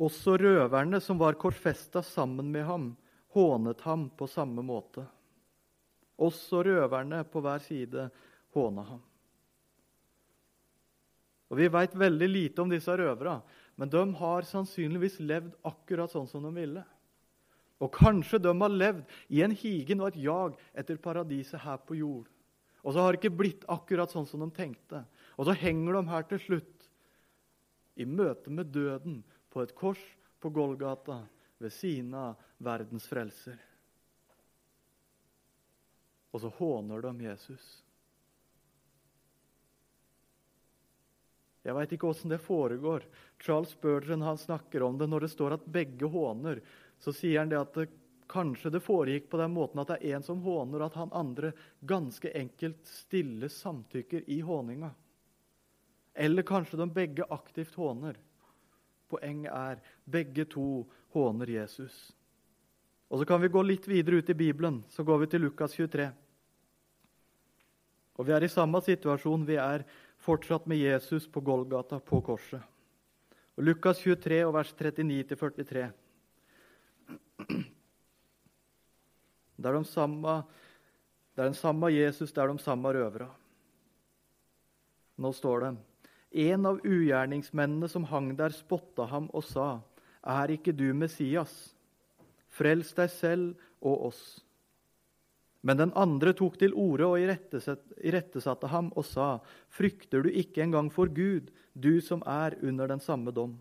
Også 0.00 0.36
røverne 0.40 1.00
som 1.02 1.18
var 1.20 1.38
korsfesta 1.40 2.02
sammen 2.06 2.52
med 2.52 2.64
ham, 2.64 2.90
hånet 3.34 3.82
ham 3.84 4.08
på 4.16 4.28
samme 4.30 4.62
måte. 4.64 5.04
Også 6.20 6.62
røverne 6.64 7.24
på 7.28 7.42
hver 7.44 7.60
side 7.64 8.06
håna 8.54 8.84
ham. 8.94 9.02
Og 11.50 11.58
Vi 11.58 11.66
veit 11.68 11.96
veldig 11.98 12.28
lite 12.28 12.62
om 12.62 12.70
disse 12.70 12.94
røverne, 12.94 13.40
men 13.80 13.88
de 13.88 14.02
har 14.20 14.44
sannsynligvis 14.44 15.14
levd 15.24 15.54
akkurat 15.64 16.12
sånn 16.12 16.26
som 16.28 16.44
de 16.44 16.50
ville. 16.52 16.82
Og 17.80 17.88
kanskje 17.94 18.42
de 18.44 18.52
har 18.52 18.74
levd 18.74 19.14
i 19.32 19.40
en 19.40 19.54
higen 19.56 20.02
og 20.04 20.10
et 20.10 20.18
jag 20.20 20.58
etter 20.76 21.00
paradiset 21.00 21.62
her 21.64 21.80
på 21.80 21.96
jord. 21.96 22.26
Og 22.84 22.92
så 22.92 23.00
har 23.00 23.16
det 23.16 23.22
ikke 23.22 23.38
blitt 23.38 23.64
akkurat 23.72 24.12
sånn 24.12 24.28
som 24.28 24.44
de 24.44 24.50
tenkte. 24.52 25.00
Og 25.40 25.48
så 25.48 25.56
henger 25.56 25.96
de 25.96 26.02
her 26.12 26.28
til 26.28 26.42
slutt, 26.44 26.88
i 27.96 28.04
møte 28.04 28.52
med 28.52 28.68
døden, 28.72 29.22
på 29.50 29.64
et 29.64 29.72
kors 29.76 30.02
på 30.40 30.52
Golgata 30.52 31.22
ved 31.60 31.72
siden 31.72 32.12
av 32.14 32.36
verdens 32.60 33.08
frelser. 33.08 33.56
Og 36.30 36.44
så 36.44 36.52
håner 36.60 37.00
de 37.08 37.16
Jesus. 37.30 37.64
Jeg 41.62 41.76
veit 41.76 41.92
ikke 41.92 42.08
åssen 42.08 42.32
det 42.32 42.40
foregår. 42.40 43.04
Charles 43.42 43.74
Spurgeon 43.74 44.22
han 44.24 44.38
snakker 44.40 44.82
om 44.82 44.96
det 44.98 45.10
når 45.10 45.26
det 45.26 45.32
står 45.34 45.58
at 45.58 45.66
begge 45.68 46.08
håner. 46.08 46.62
Så 46.98 47.12
sier 47.12 47.42
han 47.42 47.52
det 47.52 47.60
at 47.60 47.74
det, 47.76 47.88
kanskje 48.30 48.70
det 48.70 48.82
foregikk 48.84 49.28
på 49.30 49.40
den 49.40 49.52
måten 49.52 49.80
at 49.82 49.90
det 49.90 49.98
er 50.00 50.16
en 50.16 50.24
som 50.24 50.40
håner, 50.44 50.80
og 50.80 50.86
at 50.86 50.98
han 51.00 51.14
andre 51.16 51.52
ganske 51.80 52.30
enkelt 52.38 52.86
stille 52.86 53.48
samtykker 53.50 54.28
i 54.30 54.40
håninga. 54.40 54.92
eller 56.14 56.42
kanskje 56.42 56.76
de 56.76 56.90
begge 56.90 57.24
aktivt 57.30 57.74
håner. 57.74 58.16
Poenget 59.08 59.52
er 59.52 59.78
begge 60.04 60.44
to 60.44 60.86
håner 61.14 61.46
Jesus. 61.46 62.12
Og 63.08 63.18
Så 63.18 63.24
kan 63.24 63.40
vi 63.40 63.48
gå 63.48 63.62
litt 63.62 63.88
videre 63.88 64.16
ut 64.16 64.30
i 64.30 64.34
Bibelen. 64.34 64.84
Så 64.88 65.04
går 65.04 65.18
vi 65.18 65.26
til 65.26 65.40
Lukas 65.40 65.72
23. 65.72 66.10
Og 68.14 68.26
Vi 68.26 68.32
er 68.32 68.44
i 68.44 68.48
samme 68.48 68.82
situasjon. 68.82 69.46
Vi 69.46 69.56
er 69.56 69.84
fortsatt 70.20 70.66
med 70.68 70.78
Jesus 70.78 71.26
på 71.28 71.40
Golgata, 71.40 71.98
på 72.00 72.20
korset. 72.24 72.62
Og 73.56 73.64
Lukas 73.64 74.00
23, 74.04 74.44
og 74.46 74.54
vers 74.56 74.72
39-43. 74.76 75.90
Det 79.60 79.68
er, 79.68 79.76
de 79.76 79.84
samme, 79.84 80.34
det 81.36 81.42
er 81.42 81.50
den 81.50 81.58
samme 81.58 81.90
Jesus, 81.92 82.32
det 82.32 82.40
er 82.42 82.52
de 82.52 82.62
samme 82.62 82.92
røvere. 82.96 83.28
Nå 85.20 85.32
står 85.36 85.66
det 85.66 85.72
En 86.48 86.66
av 86.66 86.78
ugjerningsmennene 86.86 87.88
som 87.88 88.06
hang 88.08 88.30
der, 88.38 88.54
spotta 88.54 89.04
ham 89.10 89.28
og 89.34 89.44
sa, 89.44 89.80
Er 90.24 90.52
ikke 90.52 90.72
du 90.72 90.94
Messias? 90.94 91.74
Frels 92.48 92.92
deg 92.94 93.10
selv 93.10 93.54
og 93.80 94.06
oss. 94.08 94.40
Men 95.60 95.76
den 95.76 95.92
andre 95.92 96.32
tok 96.36 96.56
til 96.60 96.72
orde 96.72 97.08
og 97.08 97.20
irettesatte 97.20 98.70
ham 98.72 98.88
og 98.96 99.04
sa, 99.04 99.40
Frykter 99.68 100.24
du 100.24 100.30
ikke 100.32 100.62
engang 100.64 100.88
for 100.92 101.12
Gud, 101.12 101.50
du 101.74 102.00
som 102.00 102.24
er 102.24 102.56
under 102.64 102.88
den 102.88 103.02
samme 103.04 103.34
dom? 103.36 103.58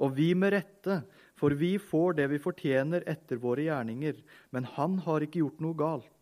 Og 0.00 0.14
vi 0.16 0.30
med 0.34 0.54
rette, 0.54 1.02
for 1.36 1.52
vi 1.58 1.74
får 1.78 2.16
det 2.20 2.28
vi 2.32 2.38
fortjener 2.40 3.04
etter 3.10 3.40
våre 3.42 3.66
gjerninger, 3.66 4.22
men 4.54 4.68
han 4.76 4.98
har 5.04 5.26
ikke 5.26 5.42
gjort 5.42 5.60
noe 5.60 5.76
galt. 5.76 6.16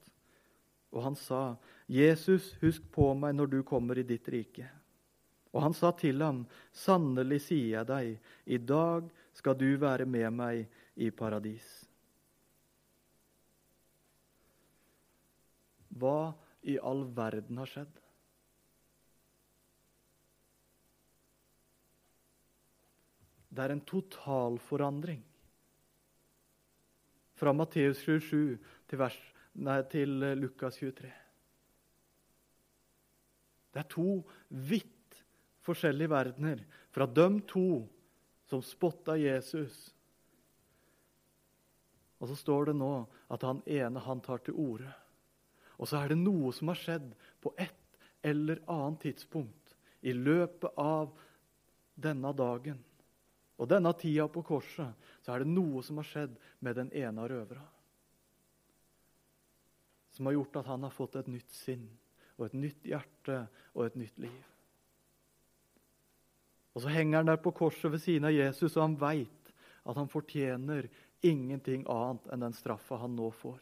Og 0.94 1.04
han 1.04 1.18
sa, 1.18 1.58
Jesus, 1.86 2.54
husk 2.62 2.88
på 2.94 3.12
meg 3.14 3.36
når 3.36 3.52
du 3.52 3.60
kommer 3.66 4.00
i 4.00 4.06
ditt 4.08 4.28
rike. 4.32 4.66
Og 5.52 5.62
han 5.64 5.76
sa 5.76 5.92
til 5.96 6.22
ham, 6.24 6.42
Sannelig 6.72 7.42
sier 7.46 7.78
jeg 7.78 7.88
deg, 7.88 8.16
i 8.46 8.58
dag 8.58 9.08
skal 9.36 9.56
du 9.60 9.70
være 9.80 10.08
med 10.08 10.32
meg 10.34 10.64
i 10.96 11.12
paradis. 11.14 11.87
Hva 15.98 16.34
i 16.68 16.76
all 16.78 17.04
verden 17.14 17.58
har 17.60 17.70
skjedd? 17.70 17.96
Det 23.48 23.64
er 23.64 23.74
en 23.74 23.86
totalforandring. 23.88 25.22
Fra 27.38 27.54
Matteus 27.54 28.02
27 28.04 28.58
til, 28.90 28.98
vers, 28.98 29.16
nei, 29.58 29.80
til 29.90 30.14
Lukas 30.38 30.78
23. 30.78 31.10
Det 33.74 33.82
er 33.82 33.88
to 33.90 34.20
vidt 34.48 35.22
forskjellige 35.66 36.10
verdener. 36.10 36.62
Fra 36.94 37.06
de 37.06 37.28
to 37.50 37.68
som 38.48 38.62
spotta 38.64 39.16
Jesus. 39.20 39.76
Og 42.18 42.30
så 42.30 42.38
står 42.38 42.70
det 42.70 42.78
nå 42.78 42.92
at 43.30 43.44
han 43.46 43.60
ene 43.66 44.02
han 44.02 44.22
tar 44.24 44.42
til 44.42 44.56
orde. 44.58 44.90
Og 45.78 45.88
så 45.88 46.00
er 46.00 46.12
det 46.12 46.18
noe 46.20 46.50
som 46.54 46.70
har 46.72 46.80
skjedd 46.80 47.12
på 47.42 47.54
et 47.56 47.98
eller 48.26 48.60
annet 48.66 49.00
tidspunkt 49.06 49.74
i 50.00 50.12
løpet 50.12 50.74
av 50.78 51.12
denne 51.94 52.32
dagen. 52.34 52.78
Og 53.58 53.70
denne 53.70 53.92
tida 53.98 54.28
på 54.30 54.42
korset 54.46 55.10
så 55.22 55.34
er 55.34 55.42
det 55.42 55.50
noe 55.50 55.82
som 55.86 55.98
har 55.98 56.06
skjedd 56.06 56.36
med 56.62 56.78
den 56.78 56.92
ene 56.94 57.24
av 57.24 57.30
røverne. 57.30 57.66
Som 60.14 60.26
har 60.26 60.38
gjort 60.38 60.60
at 60.60 60.70
han 60.70 60.86
har 60.86 60.94
fått 60.94 61.18
et 61.18 61.30
nytt 61.30 61.50
sinn 61.54 61.86
og 62.38 62.46
et 62.46 62.54
nytt 62.58 62.86
hjerte 62.86 63.40
og 63.74 63.84
et 63.86 63.98
nytt 63.98 64.22
liv. 64.22 64.38
Og 66.74 66.82
Så 66.82 66.92
henger 66.94 67.18
han 67.18 67.26
der 67.26 67.40
på 67.42 67.50
korset 67.50 67.90
ved 67.90 68.02
siden 68.02 68.28
av 68.28 68.34
Jesus, 68.34 68.76
og 68.76 68.84
han 68.84 68.98
veit 69.00 69.52
at 69.82 69.96
han 69.98 70.10
fortjener 70.10 70.86
ingenting 71.26 71.82
annet 71.90 72.28
enn 72.30 72.44
den 72.44 72.54
straffa 72.54 73.00
han 73.02 73.16
nå 73.18 73.32
får. 73.34 73.58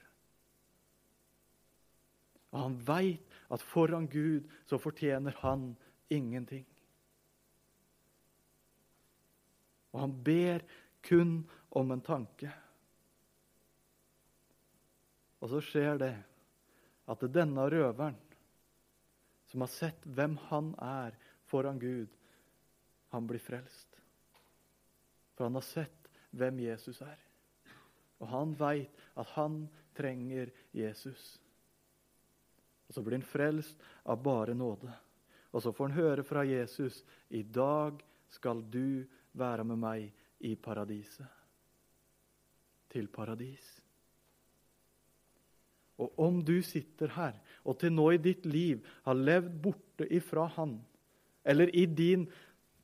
Og 2.56 2.62
han 2.62 2.76
veit 2.88 3.36
at 3.52 3.62
foran 3.62 4.08
Gud 4.08 4.48
så 4.64 4.78
fortjener 4.80 5.36
han 5.42 5.74
ingenting. 6.08 6.64
Og 9.92 10.00
han 10.00 10.14
ber 10.24 10.64
kun 11.04 11.42
om 11.76 11.92
en 11.92 12.04
tanke. 12.04 12.48
Og 15.44 15.52
så 15.52 15.60
skjer 15.60 16.00
det 16.00 16.14
at 17.06 17.22
det 17.22 17.34
denne 17.36 17.68
røveren, 17.70 18.16
som 19.46 19.62
har 19.62 19.70
sett 19.70 20.08
hvem 20.16 20.40
han 20.48 20.72
er 20.82 21.14
foran 21.46 21.78
Gud, 21.78 22.08
han 23.12 23.28
blir 23.28 23.40
frelst. 23.40 24.00
For 25.36 25.46
han 25.46 25.60
har 25.60 25.68
sett 25.68 26.08
hvem 26.32 26.64
Jesus 26.64 27.04
er. 27.04 27.20
Og 28.18 28.30
han 28.32 28.56
veit 28.58 29.04
at 29.20 29.28
han 29.36 29.66
trenger 29.96 30.50
Jesus. 30.72 31.36
Og 32.86 32.94
så 32.94 33.02
blir 33.02 33.18
han 33.18 33.26
frelst 33.26 33.82
av 34.04 34.22
bare 34.22 34.54
nåde. 34.54 34.92
Og 35.52 35.62
så 35.62 35.72
får 35.72 35.88
han 35.88 35.98
høre 35.98 36.26
fra 36.26 36.44
Jesus 36.46 37.02
i 37.34 37.42
dag 37.42 38.02
skal 38.32 38.62
du 38.70 39.06
være 39.36 39.64
med 39.64 39.80
meg 39.80 40.06
i 40.44 40.54
paradiset. 40.60 41.26
Til 42.92 43.08
paradis. 43.12 43.64
Og 45.96 46.12
om 46.20 46.42
du 46.44 46.58
sitter 46.64 47.12
her 47.16 47.36
og 47.64 47.78
til 47.80 47.94
nå 47.96 48.10
i 48.12 48.20
ditt 48.20 48.44
liv 48.48 48.84
har 49.06 49.16
levd 49.16 49.54
borte 49.64 50.06
ifra 50.12 50.44
Han, 50.58 50.76
eller 51.44 51.72
i 51.76 51.86
din 51.86 52.26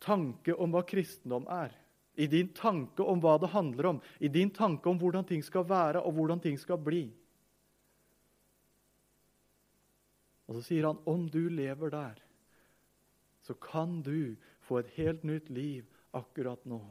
tanke 0.02 0.54
om 0.54 0.72
hva 0.72 0.82
kristendom 0.88 1.44
er, 1.52 1.74
i 2.16 2.26
din 2.28 2.48
tanke 2.56 3.04
om 3.04 3.20
hva 3.20 3.38
det 3.40 3.52
handler 3.52 3.92
om, 3.94 4.00
i 4.20 4.28
din 4.32 4.50
tanke 4.52 4.88
om 4.88 4.98
hvordan 5.00 5.26
ting 5.28 5.44
skal 5.44 5.64
være 5.68 6.00
og 6.00 6.16
hvordan 6.16 6.40
ting 6.40 6.58
skal 6.60 6.80
bli, 6.80 7.06
Og 10.52 10.58
så 10.58 10.66
sier 10.66 10.84
han 10.84 10.98
om 11.08 11.24
du 11.32 11.46
lever 11.48 11.88
der, 11.94 12.18
så 13.40 13.54
kan 13.56 14.02
du 14.04 14.34
få 14.60 14.82
et 14.82 14.90
helt 14.98 15.22
nytt 15.24 15.48
liv 15.48 15.86
akkurat 16.12 16.60
nå. 16.68 16.82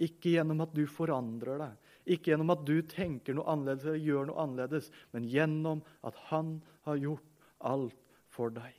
Ikke 0.00 0.32
gjennom 0.32 0.64
at 0.64 0.72
du 0.72 0.86
forandrer 0.88 1.60
deg, 1.60 1.92
ikke 2.16 2.32
gjennom 2.32 2.54
at 2.54 2.64
du 2.64 2.78
tenker 2.88 3.36
noe 3.36 3.52
annerledes 3.52 3.84
eller 3.90 4.06
gjør 4.08 4.30
noe 4.30 4.40
annerledes, 4.46 4.88
men 5.12 5.28
gjennom 5.28 5.84
at 6.08 6.16
han 6.30 6.56
har 6.88 7.02
gjort 7.02 7.46
alt 7.68 8.16
for 8.32 8.56
deg. 8.56 8.72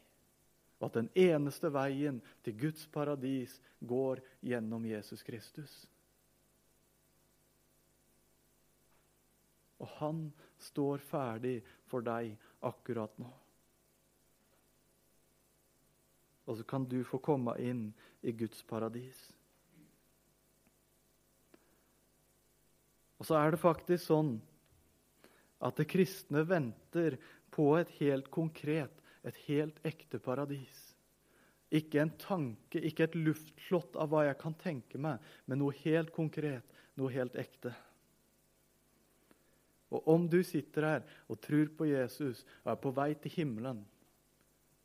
Og 0.82 0.90
at 0.90 0.98
den 0.98 1.14
eneste 1.14 1.70
veien 1.76 2.18
til 2.42 2.58
Guds 2.58 2.90
paradis 2.90 3.60
går 3.86 4.24
gjennom 4.42 4.90
Jesus 4.90 5.22
Kristus. 5.28 5.84
Og 9.78 9.94
han 10.02 10.30
står 10.64 11.04
ferdig 11.04 11.60
for 11.90 12.06
deg 12.06 12.36
akkurat 12.66 13.14
nå. 13.22 13.30
Og 16.50 16.58
så 16.58 16.66
kan 16.66 16.86
du 16.90 17.02
få 17.06 17.20
komme 17.22 17.54
inn 17.62 17.90
i 18.26 18.34
Guds 18.34 18.64
paradis. 18.66 19.18
Og 23.20 23.28
så 23.28 23.38
er 23.38 23.54
det 23.54 23.62
faktisk 23.62 24.08
sånn 24.08 24.38
at 25.60 25.76
det 25.78 25.90
kristne 25.92 26.46
venter 26.48 27.20
på 27.52 27.74
et 27.78 27.92
helt 28.00 28.30
konkret, 28.32 28.94
et 29.28 29.36
helt 29.50 29.80
ekte 29.86 30.22
paradis. 30.24 30.86
Ikke 31.70 32.00
en 32.02 32.16
tanke, 32.18 32.80
ikke 32.82 33.10
et 33.10 33.18
luftslott 33.20 34.00
av 34.00 34.10
hva 34.10 34.24
jeg 34.26 34.40
kan 34.42 34.56
tenke 34.58 35.02
meg, 35.02 35.20
men 35.46 35.62
noe 35.62 35.76
helt 35.84 36.14
konkret, 36.16 36.66
noe 36.98 37.14
helt 37.14 37.36
ekte. 37.38 37.76
Og 39.90 40.08
om 40.14 40.28
du 40.30 40.40
sitter 40.46 40.86
her 40.86 41.06
og 41.28 41.40
tror 41.42 41.70
på 41.78 41.88
Jesus 41.90 42.44
og 42.64 42.74
er 42.74 42.82
på 42.82 42.94
vei 42.94 43.12
til 43.18 43.34
himmelen, 43.40 43.82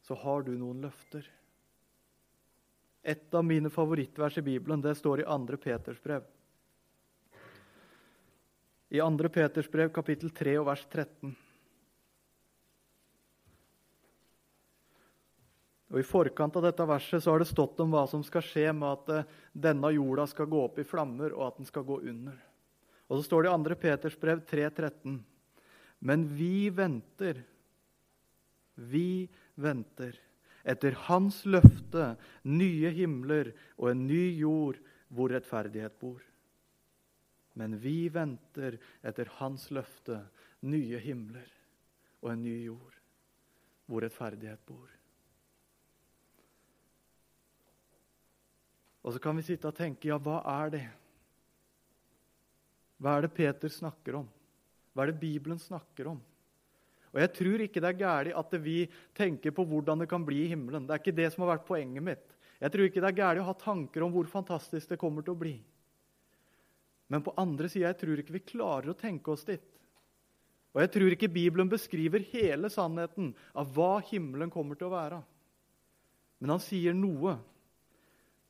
så 0.05 0.17
har 0.21 0.45
du 0.45 0.53
noen 0.57 0.83
løfter. 0.85 1.27
Et 3.05 3.37
av 3.37 3.45
mine 3.45 3.69
favorittvers 3.73 4.39
i 4.41 4.45
Bibelen 4.45 4.81
det 4.85 4.95
står 4.97 5.23
i 5.23 5.29
2. 5.29 5.61
Peters 5.61 6.01
brev. 6.01 6.25
I 8.89 9.01
2. 9.01 9.29
Peters 9.33 9.69
brev, 9.69 9.93
kapittel 9.93 10.33
3 10.33 10.57
og 10.61 10.69
vers 10.71 10.85
13. 10.89 11.35
Og 15.95 16.01
I 16.01 16.07
forkant 16.07 16.57
av 16.59 16.65
dette 16.65 16.85
verset 16.89 17.23
så 17.23 17.31
har 17.31 17.43
det 17.43 17.47
stått 17.47 17.79
om 17.85 17.93
hva 17.93 18.07
som 18.11 18.25
skal 18.27 18.43
skje 18.43 18.71
med 18.75 18.89
at 18.89 19.13
eh, 19.15 19.29
denne 19.53 19.93
jorda 19.95 20.25
skal 20.27 20.49
gå 20.51 20.65
opp 20.65 20.81
i 20.83 20.87
flammer, 20.89 21.31
og 21.37 21.53
at 21.53 21.61
den 21.61 21.69
skal 21.69 21.85
gå 21.87 22.01
under. 22.11 22.41
Og 23.09 23.19
så 23.19 23.27
står 23.29 23.45
det 23.45 23.51
i 23.53 23.65
2. 23.69 23.79
Peters 23.81 24.17
brev 24.21 24.45
3,13.: 24.49 25.19
Men 26.01 26.25
vi 26.37 26.71
venter, 26.71 27.43
vi 28.75 29.29
venter 29.55 30.17
etter 30.65 30.97
Hans 31.07 31.43
løfte, 31.45 32.15
nye 32.49 32.91
himler 32.97 33.53
og 33.77 33.91
en 33.91 34.07
ny 34.09 34.23
jord 34.41 34.81
hvor 35.13 35.31
rettferdighet 35.31 35.99
bor. 36.01 36.23
Men 37.55 37.77
vi 37.79 38.09
venter 38.09 38.81
etter 39.05 39.31
Hans 39.39 39.69
løfte, 39.71 40.25
nye 40.65 40.99
himler 40.99 41.47
og 42.25 42.33
en 42.33 42.43
ny 42.43 42.57
jord 42.65 42.97
hvor 43.85 44.03
rettferdighet 44.03 44.61
bor. 44.67 44.89
Og 49.05 49.13
så 49.13 49.21
kan 49.21 49.37
vi 49.37 49.45
sitte 49.45 49.69
og 49.69 49.77
tenke 49.77 50.09
ja, 50.09 50.17
hva 50.17 50.41
er 50.63 50.73
det? 50.73 50.87
Hva 53.03 53.17
er 53.17 53.27
det 53.27 53.35
Peter 53.37 53.73
snakker 53.73 54.21
om? 54.21 54.29
Hva 54.95 55.05
er 55.05 55.13
det 55.13 55.23
Bibelen 55.23 55.59
snakker 55.59 56.13
om? 56.13 56.23
Og 57.15 57.21
Jeg 57.23 57.31
tror 57.37 57.63
ikke 57.63 57.83
det 57.83 57.91
er 57.93 58.01
galt 58.01 58.35
at 58.35 58.57
vi 58.63 58.79
tenker 59.15 59.55
på 59.55 59.65
hvordan 59.71 60.03
det 60.03 60.09
kan 60.11 60.25
bli 60.27 60.45
i 60.45 60.51
himmelen. 60.51 60.87
Det 60.87 60.97
er 60.97 61.03
ikke 61.03 61.15
det 61.15 61.29
som 61.31 61.45
har 61.45 61.55
vært 61.55 61.69
poenget 61.69 62.03
mitt. 62.03 62.27
Jeg 62.59 62.73
tror 62.75 62.89
ikke 62.89 63.03
det 63.03 63.11
er 63.13 63.21
galt 63.21 63.43
å 63.43 63.47
ha 63.47 63.55
tanker 63.59 64.03
om 64.03 64.15
hvor 64.15 64.27
fantastisk 64.31 64.91
det 64.91 64.99
kommer 64.99 65.23
til 65.23 65.35
å 65.35 65.39
bli. 65.39 65.55
Men 67.07 67.23
på 67.23 67.35
andre 67.39 67.69
sida 67.71 67.93
jeg 67.93 68.01
tror 68.01 68.21
ikke 68.21 68.35
vi 68.35 68.47
klarer 68.55 68.91
å 68.91 68.99
tenke 68.99 69.31
oss 69.31 69.47
dit. 69.47 69.63
Og 70.75 70.83
jeg 70.83 70.91
tror 70.91 71.15
ikke 71.15 71.31
Bibelen 71.31 71.71
beskriver 71.71 72.25
hele 72.33 72.71
sannheten 72.73 73.31
av 73.55 73.71
hva 73.77 74.01
himmelen 74.09 74.51
kommer 74.51 74.79
til 74.79 74.89
å 74.89 74.95
være. 74.97 75.21
Men 76.43 76.57
han 76.57 76.63
sier 76.63 76.97
noe. 76.99 77.37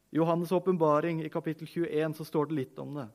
I 0.09 0.17
Johannes' 0.17 0.55
åpenbaring 0.57 1.21
i 1.21 1.33
kapittel 1.33 1.69
21 1.69 2.17
så 2.17 2.25
står 2.25 2.49
det 2.49 2.59
litt 2.63 2.81
om 2.81 2.97
det. 2.97 3.09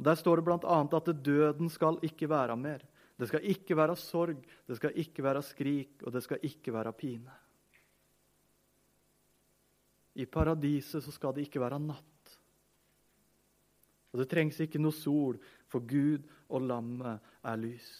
Der 0.00 0.16
står 0.16 0.40
det 0.40 0.46
bl.a. 0.48 0.80
at 0.96 1.12
døden 1.24 1.68
skal 1.68 1.98
ikke 2.02 2.28
være 2.28 2.56
mer. 2.56 2.84
Det 3.20 3.28
skal 3.28 3.44
ikke 3.44 3.76
være 3.76 3.96
sorg, 4.00 4.38
det 4.66 4.76
skal 4.78 4.96
ikke 4.96 5.22
være 5.22 5.42
skrik, 5.44 6.02
og 6.06 6.12
det 6.12 6.22
skal 6.24 6.38
ikke 6.42 6.72
være 6.72 6.92
pine. 6.96 7.34
I 10.14 10.24
paradiset 10.24 11.04
så 11.04 11.12
skal 11.12 11.34
det 11.36 11.44
ikke 11.46 11.60
være 11.60 11.78
natt. 11.84 12.06
Og 14.10 14.22
det 14.22 14.28
trengs 14.30 14.58
ikke 14.64 14.80
noe 14.80 14.96
sol, 14.96 15.36
for 15.68 15.84
Gud 15.86 16.24
og 16.48 16.64
lammet 16.64 17.20
er 17.44 17.60
lys. 17.60 17.90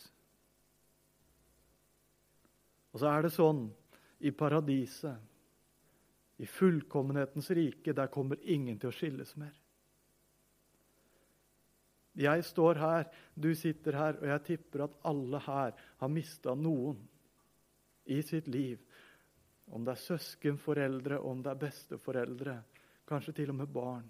Og 2.90 3.02
så 3.02 3.12
er 3.12 3.28
det 3.28 3.34
sånn 3.36 3.66
i 4.26 4.32
paradiset, 4.34 5.28
i 6.40 6.48
fullkommenhetens 6.48 7.50
rike, 7.52 7.92
der 7.92 8.08
kommer 8.08 8.40
ingen 8.40 8.80
til 8.80 8.88
å 8.88 8.96
skilles 8.96 9.36
mer. 9.36 9.60
Jeg 12.18 12.44
står 12.44 12.81
her, 12.81 13.07
du 13.35 13.53
sitter 13.55 13.94
her, 13.94 14.18
og 14.18 14.27
jeg 14.33 14.42
tipper 14.49 14.85
at 14.87 14.96
alle 15.07 15.38
her 15.44 15.77
har 16.01 16.11
mista 16.11 16.55
noen 16.59 16.99
i 18.11 18.18
sitt 18.27 18.49
liv. 18.51 18.81
Om 19.70 19.85
det 19.87 19.94
er 19.94 20.03
søskenforeldre, 20.03 21.20
om 21.23 21.42
det 21.42 21.53
er 21.53 21.61
besteforeldre, 21.61 22.57
kanskje 23.07 23.37
til 23.38 23.53
og 23.53 23.61
med 23.61 23.70
barn. 23.70 24.09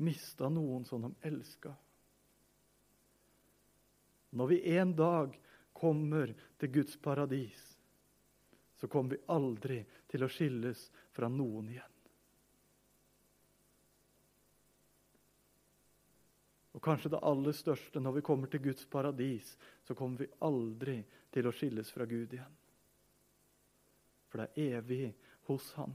Mista 0.00 0.48
noen 0.48 0.88
som 0.88 1.04
de 1.04 1.12
elska. 1.28 1.74
Når 4.32 4.48
vi 4.48 4.62
en 4.78 4.96
dag 4.96 5.36
kommer 5.76 6.32
til 6.58 6.72
Guds 6.72 6.96
paradis, 6.96 7.60
så 8.80 8.88
kommer 8.88 9.14
vi 9.14 9.24
aldri 9.30 9.82
til 10.08 10.24
å 10.24 10.30
skilles 10.32 10.88
fra 11.12 11.28
noen 11.28 11.68
igjen. 11.74 11.91
Og 16.82 16.88
kanskje 16.88 17.12
det 17.14 17.22
aller 17.22 17.54
største 17.54 18.00
når 18.02 18.16
vi 18.16 18.24
kommer 18.26 18.50
til 18.50 18.64
Guds 18.64 18.88
paradis, 18.90 19.52
så 19.86 19.94
kommer 19.94 20.24
vi 20.24 20.32
aldri 20.42 20.96
til 21.30 21.46
å 21.46 21.52
skilles 21.54 21.92
fra 21.94 22.08
Gud 22.10 22.34
igjen. 22.34 22.56
For 24.26 24.42
det 24.42 24.48
er 24.50 24.80
evig 24.80 25.12
hos 25.46 25.68
Han 25.78 25.94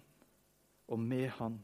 og 0.88 1.04
med 1.04 1.28
Han. 1.42 1.60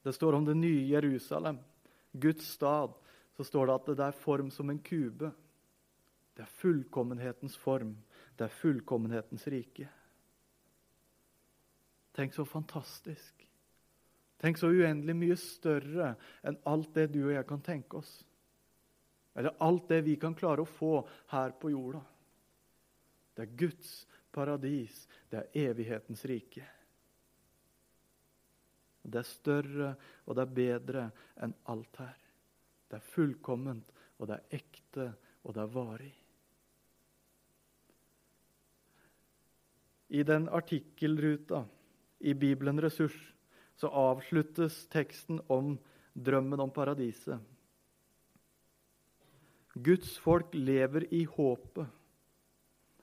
Det 0.00 0.16
står 0.16 0.40
om 0.40 0.48
det 0.48 0.56
nye 0.56 0.88
Jerusalem, 0.88 1.60
Guds 2.12 2.48
stad. 2.56 2.96
Så 3.36 3.44
står 3.44 3.66
det 3.66 3.74
at 3.74 3.92
det 3.98 4.08
er 4.08 4.22
form 4.24 4.48
som 4.50 4.72
en 4.72 4.80
kube. 4.80 5.28
Det 6.32 6.46
er 6.46 6.56
fullkommenhetens 6.56 7.56
form. 7.60 7.98
Det 8.32 8.48
er 8.48 8.60
fullkommenhetens 8.62 9.44
rike. 9.52 9.90
Tenk 12.16 12.32
så 12.32 12.48
fantastisk. 12.48 13.44
Tenk 14.40 14.58
så 14.58 14.68
uendelig 14.68 15.14
mye 15.16 15.36
større 15.40 16.14
enn 16.44 16.58
alt 16.68 16.94
det 16.96 17.08
du 17.14 17.22
og 17.24 17.34
jeg 17.34 17.46
kan 17.48 17.62
tenke 17.64 18.00
oss. 18.00 18.12
Eller 19.34 19.56
alt 19.66 19.88
det 19.88 20.02
vi 20.06 20.16
kan 20.20 20.34
klare 20.38 20.62
å 20.62 20.68
få 20.68 20.98
her 21.32 21.54
på 21.58 21.72
jorda. 21.72 22.02
Det 23.34 23.42
er 23.42 23.56
Guds 23.58 23.94
paradis. 24.34 25.06
Det 25.30 25.40
er 25.40 25.70
evighetens 25.70 26.24
rike. 26.30 26.66
Det 29.04 29.20
er 29.20 29.28
større, 29.28 29.90
og 30.24 30.36
det 30.36 30.44
er 30.44 30.54
bedre 30.56 31.06
enn 31.44 31.54
alt 31.68 31.98
her. 32.00 32.16
Det 32.88 32.96
er 32.96 33.10
fullkomment, 33.10 33.90
og 34.18 34.30
det 34.30 34.38
er 34.38 34.60
ekte, 34.60 35.08
og 35.44 35.56
det 35.56 35.62
er 35.64 35.74
varig. 35.74 36.14
I 40.14 40.22
den 40.22 40.46
artikkelruta 40.48 41.64
i 42.20 42.34
Bibelen 42.38 42.80
Ressurs 42.80 43.33
så 43.76 43.90
avsluttes 43.90 44.84
teksten 44.92 45.40
om 45.50 45.74
drømmen 46.14 46.60
om 46.62 46.70
paradiset. 46.70 47.38
Guds 49.74 50.14
folk 50.22 50.54
lever 50.54 51.08
i 51.14 51.24
håpet. 51.26 51.88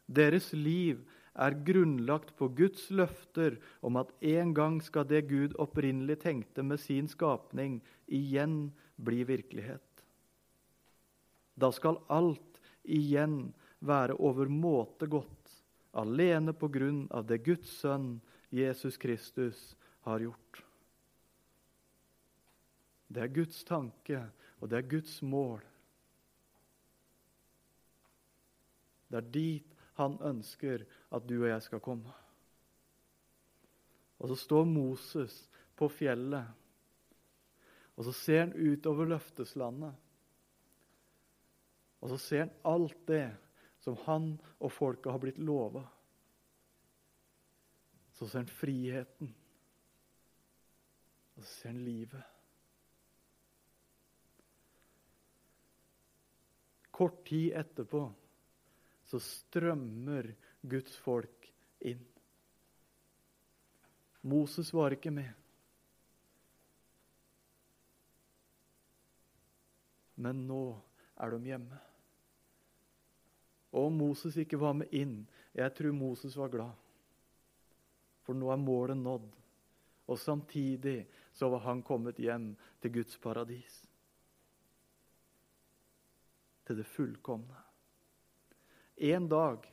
Deres 0.07 0.51
liv 0.55 1.01
er 1.35 1.55
grunnlagt 1.67 2.33
på 2.39 2.47
Guds 2.55 2.89
løfter 2.91 3.57
om 3.83 3.99
at 3.99 4.11
en 4.23 4.53
gang 4.55 4.79
skal 4.83 5.07
det 5.07 5.25
Gud 5.29 5.55
opprinnelig 5.59 6.21
tenkte 6.23 6.63
med 6.63 6.79
sin 6.79 7.07
skapning, 7.11 7.79
igjen 8.07 8.71
bli 8.95 9.23
virkelighet. 9.27 10.03
Da 11.55 11.71
skal 11.75 11.99
alt 12.11 12.59
igjen 12.83 13.53
være 13.79 14.17
overmåte 14.19 15.07
godt, 15.11 15.51
alene 15.91 16.53
på 16.55 16.71
grunn 16.71 17.05
av 17.11 17.27
det 17.27 17.41
Guds 17.45 17.71
sønn, 17.81 18.19
Jesus 18.51 18.97
Kristus, 18.99 19.75
har 20.05 20.19
gjort. 20.19 20.63
Det 23.11 23.23
er 23.23 23.35
Guds 23.35 23.63
tanke, 23.67 24.23
og 24.59 24.69
det 24.71 24.77
er 24.79 24.89
Guds 24.89 25.21
mål. 25.21 25.61
Det 29.11 29.19
er 29.19 29.31
dit 29.33 29.77
han 29.99 30.15
ønsker 30.23 30.85
at 31.11 31.27
du 31.27 31.35
og 31.41 31.49
jeg 31.49 31.63
skal 31.65 31.83
komme. 31.83 32.13
Og 34.21 34.31
så 34.31 34.37
står 34.39 34.69
Moses 34.69 35.35
på 35.75 35.89
fjellet, 35.91 36.45
og 37.97 38.07
så 38.07 38.13
ser 38.15 38.45
han 38.45 38.55
utover 38.55 39.09
løfteslandet. 39.11 39.93
Og 42.01 42.09
så 42.13 42.17
ser 42.17 42.45
han 42.45 42.53
alt 42.65 43.01
det 43.09 43.27
som 43.81 43.97
han 44.05 44.31
og 44.61 44.71
folket 44.73 45.11
har 45.11 45.21
blitt 45.21 45.41
lova. 45.41 45.83
Så 48.17 48.29
ser 48.29 48.45
han 48.45 48.53
friheten. 48.53 49.35
Og 51.41 51.47
så 51.47 51.53
ser 51.57 51.71
han 51.71 51.81
livet. 51.81 52.25
Kort 56.93 57.23
tid 57.25 57.55
etterpå 57.57 58.03
så 59.09 59.17
strømmer 59.25 60.29
Guds 60.61 60.99
folk 61.01 61.47
inn. 61.89 62.03
Moses 64.21 64.69
var 64.69 64.93
ikke 64.93 65.09
med. 65.15 65.33
Men 70.21 70.45
nå 70.45 70.61
er 71.17 71.33
de 71.33 71.49
hjemme. 71.55 71.81
Og 73.73 73.89
om 73.89 74.01
Moses 74.03 74.37
ikke 74.37 74.61
var 74.61 74.77
med 74.77 74.93
inn 74.93 75.23
Jeg 75.57 75.73
tror 75.73 75.95
Moses 75.95 76.37
var 76.37 76.53
glad. 76.53 76.75
For 78.21 78.37
nå 78.37 78.53
er 78.53 78.61
målet 78.61 79.01
nådd. 79.01 79.31
Og 80.11 80.19
samtidig 80.19 81.07
så 81.31 81.49
var 81.49 81.59
han 81.59 81.83
kommet 81.83 82.19
hjem 82.19 82.53
til 82.81 82.93
Guds 82.99 83.17
paradis. 83.17 83.81
Til 86.67 86.79
det 86.81 86.87
fullkomne. 86.87 87.57
En 89.01 89.27
dag, 89.29 89.65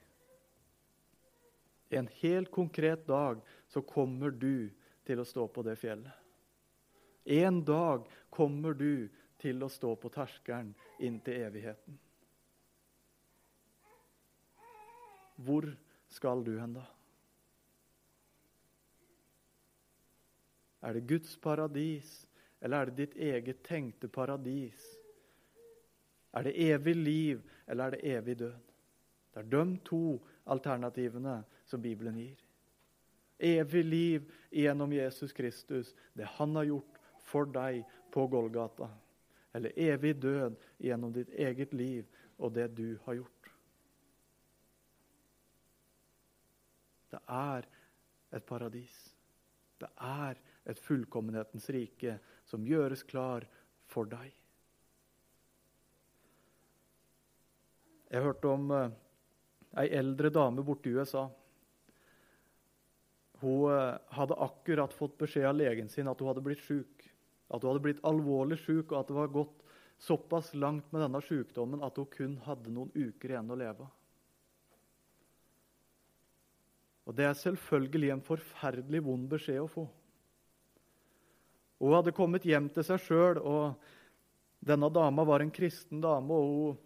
en 1.89 2.09
helt 2.21 2.51
konkret 2.51 3.07
dag, 3.07 3.41
så 3.69 3.83
kommer 3.83 4.31
du 4.31 4.71
til 5.05 5.21
å 5.21 5.27
stå 5.29 5.47
på 5.53 5.65
det 5.67 5.77
fjellet. 5.81 6.13
En 7.29 7.61
dag 7.65 8.07
kommer 8.33 8.73
du 8.73 9.09
til 9.39 9.63
å 9.63 9.69
stå 9.69 9.95
på 10.01 10.11
terskelen 10.13 10.73
inn 11.05 11.19
til 11.25 11.43
evigheten. 11.45 11.99
Hvor 15.39 15.69
skal 16.11 16.43
du 16.45 16.57
hen 16.59 16.79
da? 16.81 16.87
Er 20.83 20.95
det 20.95 21.09
Guds 21.09 21.37
paradis, 21.37 22.29
eller 22.61 22.81
er 22.81 22.91
det 22.91 22.97
ditt 22.97 23.17
eget 23.17 23.63
tenkte 23.67 24.09
paradis? 24.09 24.85
Er 26.33 26.43
det 26.47 26.55
evig 26.61 26.97
liv, 26.97 27.43
eller 27.67 27.85
er 27.85 27.91
det 27.97 28.17
evig 28.17 28.39
død? 28.39 28.59
Det 29.35 29.41
er 29.41 29.51
de 29.51 29.79
to 29.85 30.03
alternativene 30.47 31.43
som 31.67 31.83
Bibelen 31.83 32.17
gir. 32.19 32.39
Evig 33.39 33.85
liv 33.85 34.31
gjennom 34.51 34.93
Jesus 34.93 35.33
Kristus, 35.33 35.95
det 36.15 36.27
han 36.39 36.57
har 36.57 36.65
gjort 36.65 36.99
for 37.23 37.47
deg 37.47 37.85
på 38.13 38.27
Golgata. 38.27 38.89
Eller 39.55 39.75
evig 39.77 40.17
død 40.23 40.57
gjennom 40.79 41.13
ditt 41.13 41.31
eget 41.35 41.75
liv 41.75 42.07
og 42.39 42.55
det 42.55 42.69
du 42.77 42.99
har 43.05 43.19
gjort. 43.21 43.53
Det 47.11 47.21
er 47.29 47.69
et 48.37 48.45
paradis. 48.45 48.97
Det 49.81 49.89
er 49.97 50.39
et 50.69 50.81
fullkommenhetens 50.81 51.69
rike 51.75 52.19
som 52.49 52.67
gjøres 52.67 53.05
klar 53.09 53.47
for 53.89 54.09
deg. 54.09 54.33
Jeg 58.09 58.25
hørte 58.25 58.49
om 58.53 58.71
uh, 58.73 58.89
ei 59.81 59.91
eldre 59.99 60.31
dame 60.33 60.65
borte 60.65 60.89
i 60.89 60.97
USA. 60.97 61.27
Hun 63.43 63.69
uh, 63.69 63.99
hadde 64.17 64.41
akkurat 64.49 64.97
fått 64.97 65.19
beskjed 65.21 65.49
av 65.51 65.59
legen 65.61 65.93
sin 65.93 66.09
at 66.09 66.21
hun 66.21 66.33
hadde 66.33 66.45
blitt 66.45 66.65
sjuk. 66.65 67.05
At 67.49 67.63
hun 67.63 67.73
hadde 67.73 67.85
blitt 67.85 68.05
alvorlig 68.09 68.61
sjuk, 68.61 68.93
og 68.93 69.03
at 69.03 69.11
det 69.11 69.17
var 69.17 69.33
gått 69.33 69.65
såpass 69.99 70.53
langt 70.55 70.93
med 70.93 71.03
denne 71.03 71.21
sykdommen 71.25 71.83
at 71.85 71.97
hun 71.99 72.11
kun 72.13 72.37
hadde 72.45 72.73
noen 72.73 72.93
uker 72.95 73.35
igjen 73.35 73.51
å 73.51 73.59
leve. 73.59 73.89
Og 77.09 77.17
Det 77.17 77.25
er 77.25 77.39
selvfølgelig 77.41 78.11
en 78.13 78.25
forferdelig 78.25 79.01
vond 79.05 79.31
beskjed 79.33 79.63
å 79.65 79.71
få. 79.73 79.87
Hun 81.79 81.95
hadde 81.95 82.15
kommet 82.15 82.47
hjem 82.47 82.69
til 82.75 82.85
seg 82.87 83.01
sjøl, 83.05 83.39
og 83.39 83.75
denne 84.59 84.91
dama 84.91 85.25
var 85.25 85.45
en 85.45 85.55
kristen 85.55 86.01
dame. 86.03 86.35
og 86.35 86.49
Hun 86.51 86.79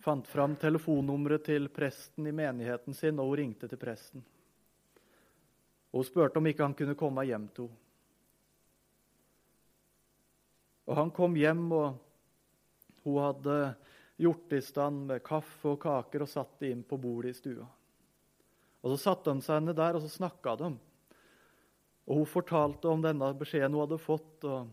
fant 0.00 0.28
fram 0.30 0.54
telefonnummeret 0.56 1.44
til 1.50 1.68
presten 1.74 2.26
i 2.26 2.34
menigheten 2.34 2.94
sin, 2.94 3.18
og 3.18 3.32
hun 3.32 3.40
ringte 3.42 3.68
til 3.68 3.80
presten. 3.80 4.22
Og 5.90 6.00
Hun 6.00 6.06
spurte 6.06 6.38
om 6.38 6.46
ikke 6.46 6.62
han 6.62 6.76
kunne 6.78 6.98
komme 6.98 7.26
hjem 7.26 7.48
til 7.54 7.68
henne. 7.68 7.86
Og 10.90 10.96
Han 10.96 11.10
kom 11.14 11.36
hjem, 11.38 11.68
og 11.70 11.98
hun 13.04 13.18
hadde 13.22 13.56
gjort 14.18 14.52
i 14.52 14.60
stand 14.60 15.04
med 15.06 15.22
kaffe 15.22 15.70
og 15.70 15.78
kaker 15.80 16.24
og 16.24 16.28
satt 16.28 16.56
det 16.58 16.72
inn 16.74 16.82
på 16.82 16.98
bordet 16.98 17.30
i 17.30 17.38
stua. 17.38 17.66
Og 18.82 18.90
Så 18.90 18.96
satte 19.04 19.30
de 19.30 19.44
seg 19.44 19.62
ned 19.62 19.76
der, 19.78 19.94
og 19.94 20.02
så 20.02 20.10
snakka 20.10 20.56
de. 20.58 20.72
Og 22.10 22.16
Hun 22.16 22.26
fortalte 22.26 22.90
om 22.90 23.02
denne 23.04 23.28
beskjeden 23.38 23.76
hun 23.76 23.84
hadde 23.84 24.00
fått. 24.02 24.42
og 24.42 24.66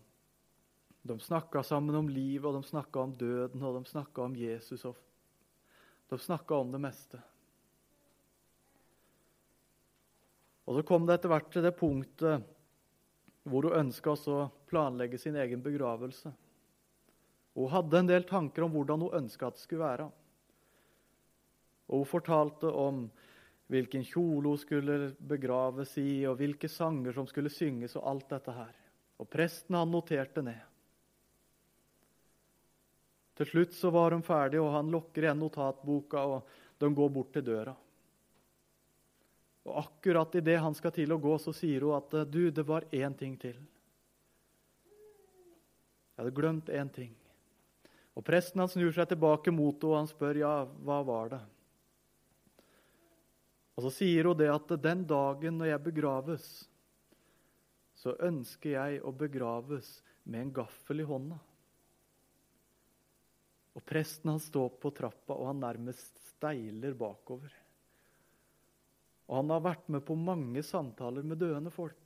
De 1.06 1.20
snakka 1.22 1.62
sammen 1.64 1.96
om 1.96 2.10
livet, 2.10 2.48
og 2.50 2.58
de 2.58 2.66
snakka 2.66 3.04
om 3.04 3.14
døden, 3.14 3.62
og 3.62 3.78
de 3.78 3.90
snakka 3.92 4.24
om 4.26 4.36
Jesus. 4.36 4.86
og 4.90 4.98
De 6.10 6.18
snakka 6.18 6.58
om 6.58 6.72
det 6.74 6.82
meste. 6.82 7.22
Og 10.66 10.76
Så 10.76 10.84
kom 10.84 11.06
det 11.06 11.20
etter 11.20 11.30
hvert 11.30 11.52
til 11.54 11.64
det 11.64 11.78
punktet 11.78 12.54
hvor 13.48 13.64
hun 13.64 13.86
ønska 13.86 14.12
å 14.12 14.50
planlegge 14.68 15.20
sin 15.22 15.38
egen 15.40 15.62
begravelse. 15.64 16.34
Hun 17.56 17.72
hadde 17.72 18.02
en 18.02 18.10
del 18.10 18.26
tanker 18.28 18.66
om 18.66 18.74
hvordan 18.74 19.06
hun 19.06 19.16
ønska 19.22 19.48
at 19.48 19.56
det 19.56 19.64
skulle 19.64 19.86
være. 19.86 20.10
Og 21.88 22.02
Hun 22.02 22.10
fortalte 22.10 22.74
om 22.74 23.06
hvilken 23.68 24.06
kjole 24.08 24.54
hun 24.54 24.60
skulle 24.60 24.98
begraves 25.20 25.98
i, 26.00 26.24
og 26.28 26.40
hvilke 26.40 26.70
sanger 26.72 27.16
som 27.16 27.28
skulle 27.28 27.52
synges, 27.52 27.98
og 28.00 28.08
alt 28.12 28.30
dette 28.32 28.56
her. 28.56 28.74
Og 29.20 29.30
presten 29.30 29.76
han 29.76 29.92
noterte 29.92 30.44
ned. 30.46 30.64
Til 33.38 33.50
slutt 33.52 33.76
så 33.78 33.92
var 33.94 34.16
de 34.16 34.22
ferdige, 34.26 34.64
og 34.64 34.74
han 34.74 34.90
lukker 34.94 35.28
igjen 35.28 35.42
notatboka, 35.42 36.24
og 36.24 36.80
de 36.80 36.90
går 36.96 37.12
bort 37.14 37.36
til 37.36 37.46
døra. 37.46 37.76
Og 39.68 39.82
akkurat 39.84 40.38
idet 40.40 40.62
han 40.64 40.76
skal 40.78 40.94
til 40.96 41.12
å 41.12 41.20
gå, 41.22 41.36
så 41.44 41.52
sier 41.54 41.84
hun 41.84 41.98
at 42.00 42.16
du, 42.32 42.48
det 42.50 42.64
var 42.66 42.88
én 42.96 43.14
ting 43.18 43.36
til. 43.38 43.58
Jeg 46.16 46.24
hadde 46.24 46.34
glemt 46.34 46.72
én 46.74 46.90
ting. 46.90 47.12
Og 48.18 48.24
Presten 48.26 48.64
han 48.64 48.72
snur 48.72 48.96
seg 48.96 49.12
tilbake 49.12 49.52
mot 49.54 49.76
henne 49.76 49.92
og 49.92 50.00
han 50.00 50.10
spør 50.10 50.40
ja, 50.40 50.54
hva 50.88 51.04
var 51.06 51.36
det 51.36 51.44
og 53.78 53.86
så 53.86 53.92
sier 53.94 54.26
hun 54.26 54.40
det 54.40 54.50
at 54.50 54.74
den 54.82 55.04
dagen 55.06 55.60
når 55.60 55.72
jeg 55.72 55.86
begraves, 55.86 56.48
så 57.98 58.16
ønsker 58.26 58.74
jeg 58.74 59.04
å 59.06 59.14
begraves 59.14 60.00
med 60.26 60.48
en 60.48 60.56
gaffel 60.60 61.04
i 61.04 61.06
hånda. 61.08 61.38
Og 63.78 63.86
presten 63.86 64.34
han 64.34 64.42
står 64.42 64.74
på 64.82 64.90
trappa, 64.98 65.36
og 65.38 65.52
han 65.52 65.62
nærmest 65.62 66.18
steiler 66.32 66.98
bakover. 66.98 67.54
Og 69.28 69.36
Han 69.42 69.52
har 69.52 69.64
vært 69.66 69.90
med 69.92 70.06
på 70.08 70.16
mange 70.18 70.64
samtaler 70.64 71.26
med 71.28 71.42
døende 71.42 71.70
folk. 71.74 72.00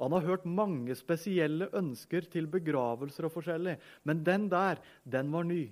Han 0.00 0.14
har 0.16 0.24
hørt 0.24 0.46
mange 0.48 0.94
spesielle 0.96 1.68
ønsker 1.76 2.24
til 2.32 2.46
begravelser 2.48 3.26
og 3.28 3.34
forskjellig, 3.34 3.74
men 4.08 4.22
den 4.24 4.46
der, 4.48 4.80
den 5.04 5.28
var 5.34 5.44
ny. 5.44 5.66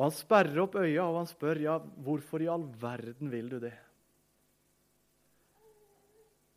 Og 0.00 0.06
Han 0.06 0.14
sperrer 0.16 0.62
opp 0.62 0.78
øya 0.80 1.04
og 1.04 1.18
han 1.18 1.26
spør 1.28 1.58
ja, 1.60 1.74
hvorfor 1.76 2.40
i 2.40 2.48
all 2.48 2.62
verden 2.80 3.28
vil 3.28 3.50
du 3.52 3.58
det. 3.60 3.74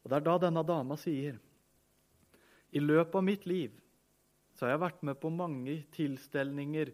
Og 0.03 0.11
Det 0.11 0.15
er 0.15 0.23
da 0.23 0.35
denne 0.45 0.63
dama 0.63 0.95
sier 0.95 1.35
i 2.73 2.79
løpet 2.79 3.17
av 3.19 3.25
mitt 3.27 3.43
liv 3.45 3.73
så 4.55 4.65
har 4.65 4.73
jeg 4.73 4.83
vært 4.85 5.03
med 5.09 5.19
på 5.19 5.31
mange 5.33 5.75
tilstelninger 5.91 6.93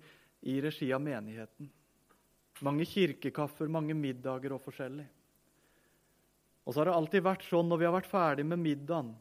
i 0.50 0.56
regi 0.64 0.90
av 0.96 1.04
menigheten. 1.04 1.70
Mange 2.66 2.88
kirkekaffer, 2.88 3.70
mange 3.72 3.94
middager 3.96 4.56
og 4.56 4.64
forskjellig. 4.64 5.06
Og 6.66 6.74
så 6.74 6.82
har 6.82 6.90
det 6.90 6.98
alltid 6.98 7.26
vært 7.26 7.46
sånn 7.48 7.70
når 7.70 7.82
vi 7.82 7.88
har 7.88 7.96
vært 7.96 8.10
ferdig 8.10 8.46
med 8.48 8.64
middagen, 8.64 9.14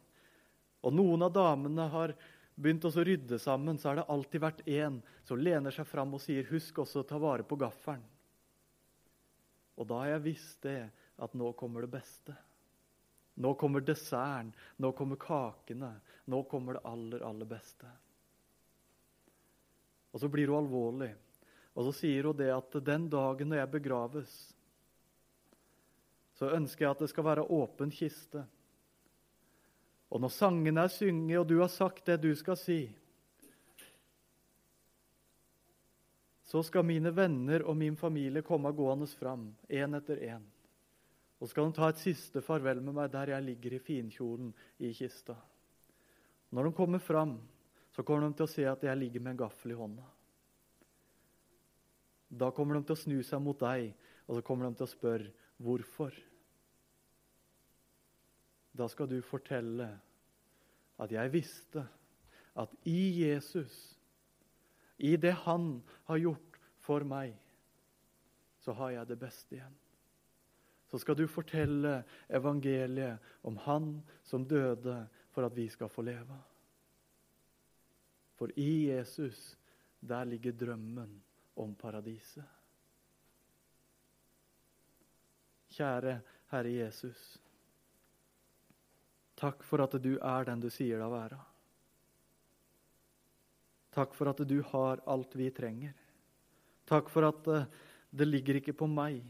og 0.80 0.94
noen 0.94 1.26
av 1.26 1.34
damene 1.34 1.88
har 1.92 2.14
begynt 2.58 2.84
å 2.84 2.90
rydde 2.90 3.38
sammen, 3.38 3.78
så 3.78 3.90
har 3.90 4.00
det 4.00 4.08
alltid 4.10 4.42
vært 4.42 4.64
én 4.66 4.98
som 5.26 5.38
lener 5.38 5.74
seg 5.74 5.86
fram 5.86 6.14
og 6.14 6.22
sier 6.22 6.44
'husk 6.44 6.82
også 6.82 7.00
å 7.00 7.08
ta 7.08 7.18
vare 7.18 7.46
på 7.46 7.56
gaffelen'. 7.56 8.02
Og 9.78 9.86
da 9.86 10.00
har 10.02 10.06
jeg 10.06 10.26
visst 10.26 10.62
det, 10.62 10.90
at 11.18 11.34
nå 11.34 11.52
kommer 11.52 11.82
det 11.82 11.90
beste. 11.90 12.34
Nå 13.38 13.54
kommer 13.54 13.80
desserten, 13.80 14.52
nå 14.76 14.92
kommer 14.92 15.16
kakene, 15.16 16.00
nå 16.26 16.42
kommer 16.50 16.74
det 16.74 16.84
aller, 16.84 17.22
aller 17.22 17.46
beste. 17.46 17.86
Og 20.12 20.20
så 20.20 20.28
blir 20.28 20.50
hun 20.50 20.64
alvorlig, 20.64 21.14
og 21.74 21.86
så 21.86 21.92
sier 21.94 22.26
hun 22.26 22.36
det 22.36 22.50
at 22.50 22.78
den 22.82 23.08
dagen 23.08 23.48
når 23.48 23.62
jeg 23.62 23.70
begraves, 23.76 24.36
så 26.34 26.50
ønsker 26.54 26.84
jeg 26.84 26.90
at 26.90 27.04
det 27.04 27.10
skal 27.10 27.26
være 27.26 27.46
åpen 27.54 27.90
kiste. 27.94 28.44
Og 30.08 30.22
når 30.22 30.32
sangene 30.32 30.86
er 30.86 30.92
synget, 30.92 31.38
og 31.40 31.48
du 31.48 31.58
har 31.60 31.68
sagt 31.72 32.06
det 32.08 32.16
du 32.22 32.30
skal 32.36 32.56
si, 32.56 32.80
så 36.48 36.62
skal 36.64 36.86
mine 36.88 37.12
venner 37.12 37.66
og 37.68 37.76
min 37.76 37.96
familie 37.96 38.40
komme 38.42 38.72
gående 38.72 39.06
fram, 39.18 39.50
én 39.68 39.96
etter 39.98 40.22
én. 40.30 40.46
Og 41.38 41.50
skal 41.50 41.68
de 41.68 41.76
ta 41.76 41.90
et 41.92 42.00
siste 42.00 42.40
farvel 42.42 42.80
med 42.80 42.96
meg 42.96 43.10
der 43.12 43.34
jeg 43.34 43.44
ligger 43.44 43.76
i 43.76 43.82
finkjolen 43.84 44.54
i 44.80 44.94
kista. 44.96 45.36
Når 46.50 46.64
de 46.64 46.72
kommer 46.72 47.04
fram, 47.04 47.36
så 47.92 48.02
kommer 48.02 48.26
de 48.26 48.38
til 48.38 48.46
å 48.48 48.52
se 48.54 48.64
at 48.64 48.82
jeg 48.88 48.96
ligger 48.96 49.20
med 49.20 49.34
en 49.34 49.42
gaffel 49.44 49.74
i 49.74 49.76
hånda. 49.76 50.06
Da 52.28 52.48
kommer 52.56 52.78
de 52.78 52.88
til 52.88 52.96
å 52.96 53.02
snu 53.02 53.18
seg 53.24 53.44
mot 53.44 53.60
deg, 53.60 53.92
og 54.26 54.38
så 54.38 54.44
kommer 54.44 54.68
de 54.68 54.80
til 54.80 54.88
å 54.88 54.92
spørre 54.92 55.30
hvorfor. 55.60 56.16
Da 58.78 58.86
skal 58.88 59.08
du 59.10 59.18
fortelle 59.26 59.88
at 61.02 61.12
jeg 61.14 61.32
visste 61.32 61.82
at 62.58 62.74
i 62.90 63.22
Jesus, 63.22 63.74
i 64.98 65.16
det 65.16 65.32
Han 65.44 65.80
har 66.08 66.18
gjort 66.18 66.58
for 66.82 67.06
meg, 67.06 67.34
så 68.58 68.74
har 68.74 68.96
jeg 68.96 69.10
det 69.10 69.18
beste 69.18 69.58
igjen. 69.58 69.76
Så 70.90 70.98
skal 70.98 71.18
du 71.18 71.26
fortelle 71.30 72.00
evangeliet 72.28 73.18
om 73.46 73.58
Han 73.66 73.90
som 74.24 74.46
døde 74.48 75.00
for 75.34 75.46
at 75.46 75.56
vi 75.56 75.68
skal 75.68 75.90
få 75.92 76.02
leve. 76.02 76.38
For 78.38 78.50
i 78.56 78.88
Jesus, 78.88 79.58
der 80.00 80.24
ligger 80.24 80.52
drømmen 80.52 81.18
om 81.56 81.74
paradiset. 81.74 82.46
Kjære 85.74 86.20
Herre 86.50 86.72
Jesus. 86.72 87.38
Takk 89.38 89.62
for 89.62 89.84
at 89.84 89.94
du 90.02 90.16
er 90.18 90.48
den 90.48 90.62
du 90.62 90.68
sier 90.72 90.98
deg 90.98 91.06
å 91.06 91.14
være. 91.14 91.38
Takk 93.94 94.14
for 94.14 94.30
at 94.30 94.42
du 94.46 94.58
har 94.72 95.02
alt 95.06 95.34
vi 95.38 95.48
trenger. 95.54 95.94
Takk 96.88 97.10
for 97.12 97.26
at 97.28 97.50
eh, 97.52 97.68
det 98.10 98.26
ligger 98.28 98.58
ikke 98.58 98.76
på 98.76 98.88
meg, 98.90 99.20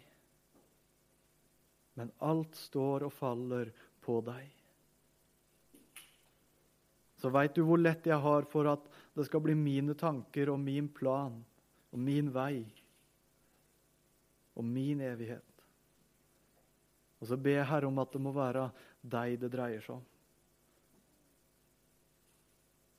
men 1.98 2.12
alt 2.22 2.54
står 2.54 3.08
og 3.08 3.14
faller 3.14 3.72
på 4.04 4.20
deg. 4.26 4.46
Så 7.18 7.32
veit 7.34 7.56
du 7.56 7.64
hvor 7.66 7.80
lett 7.80 8.06
jeg 8.06 8.22
har 8.22 8.46
for 8.50 8.70
at 8.70 8.84
det 9.18 9.26
skal 9.26 9.42
bli 9.42 9.56
mine 9.58 9.96
tanker 9.98 10.52
og 10.52 10.60
min 10.62 10.86
plan 10.94 11.34
og 11.90 11.98
min 11.98 12.30
vei 12.30 12.62
og 14.54 14.66
min 14.66 15.02
evighet. 15.02 15.42
Og 17.18 17.26
så 17.26 17.38
ber 17.40 17.58
jeg 17.58 17.66
Herre 17.66 17.90
om 17.90 17.98
at 17.98 18.14
det 18.14 18.22
må 18.22 18.30
være 18.34 18.68
deg 19.10 19.38
det 19.42 19.50
dreier 19.52 19.84
seg 19.84 19.96
om. 19.98 20.06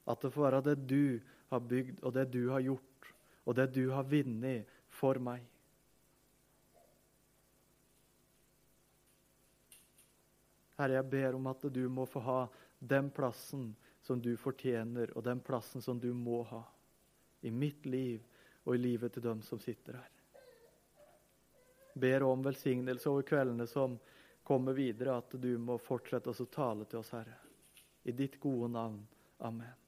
At 0.10 0.26
det 0.26 0.32
får 0.34 0.46
være 0.48 0.62
det 0.66 0.76
du 0.90 1.20
har 1.52 1.62
bygd, 1.62 2.02
og 2.04 2.14
det 2.14 2.26
du 2.34 2.42
har 2.50 2.66
gjort, 2.66 3.14
og 3.46 3.56
det 3.58 3.68
du 3.76 3.84
har 3.94 4.08
vunnet 4.10 4.70
for 5.00 5.20
meg. 5.22 5.46
Herre, 10.80 10.96
jeg 10.96 11.10
ber 11.12 11.36
om 11.36 11.48
at 11.52 11.66
du 11.76 11.84
må 11.92 12.06
få 12.08 12.22
ha 12.24 12.42
den 12.80 13.10
plassen 13.12 13.74
som 14.06 14.22
du 14.24 14.32
fortjener, 14.40 15.12
og 15.18 15.26
den 15.26 15.42
plassen 15.44 15.84
som 15.84 16.00
du 16.00 16.14
må 16.16 16.42
ha 16.50 16.64
i 17.42 17.52
mitt 17.52 17.86
liv 17.86 18.24
og 18.64 18.76
i 18.76 18.80
livet 18.80 19.14
til 19.14 19.26
dem 19.26 19.42
som 19.44 19.60
sitter 19.60 20.00
her. 20.00 20.14
Ber 22.00 22.24
om 22.24 22.46
velsignelse 22.46 23.10
over 23.12 23.28
kveldene 23.28 23.68
som 23.68 23.98
komme 24.50 24.74
videre, 24.74 25.20
at 25.22 25.36
du 25.38 25.52
må 25.62 25.76
fortsette 25.78 26.34
å 26.34 26.48
tale 26.50 26.88
til 26.90 27.04
oss, 27.04 27.14
Herre. 27.14 27.38
I 28.10 28.16
ditt 28.18 28.40
gode 28.42 28.72
navn. 28.74 29.04
Amen. 29.46 29.79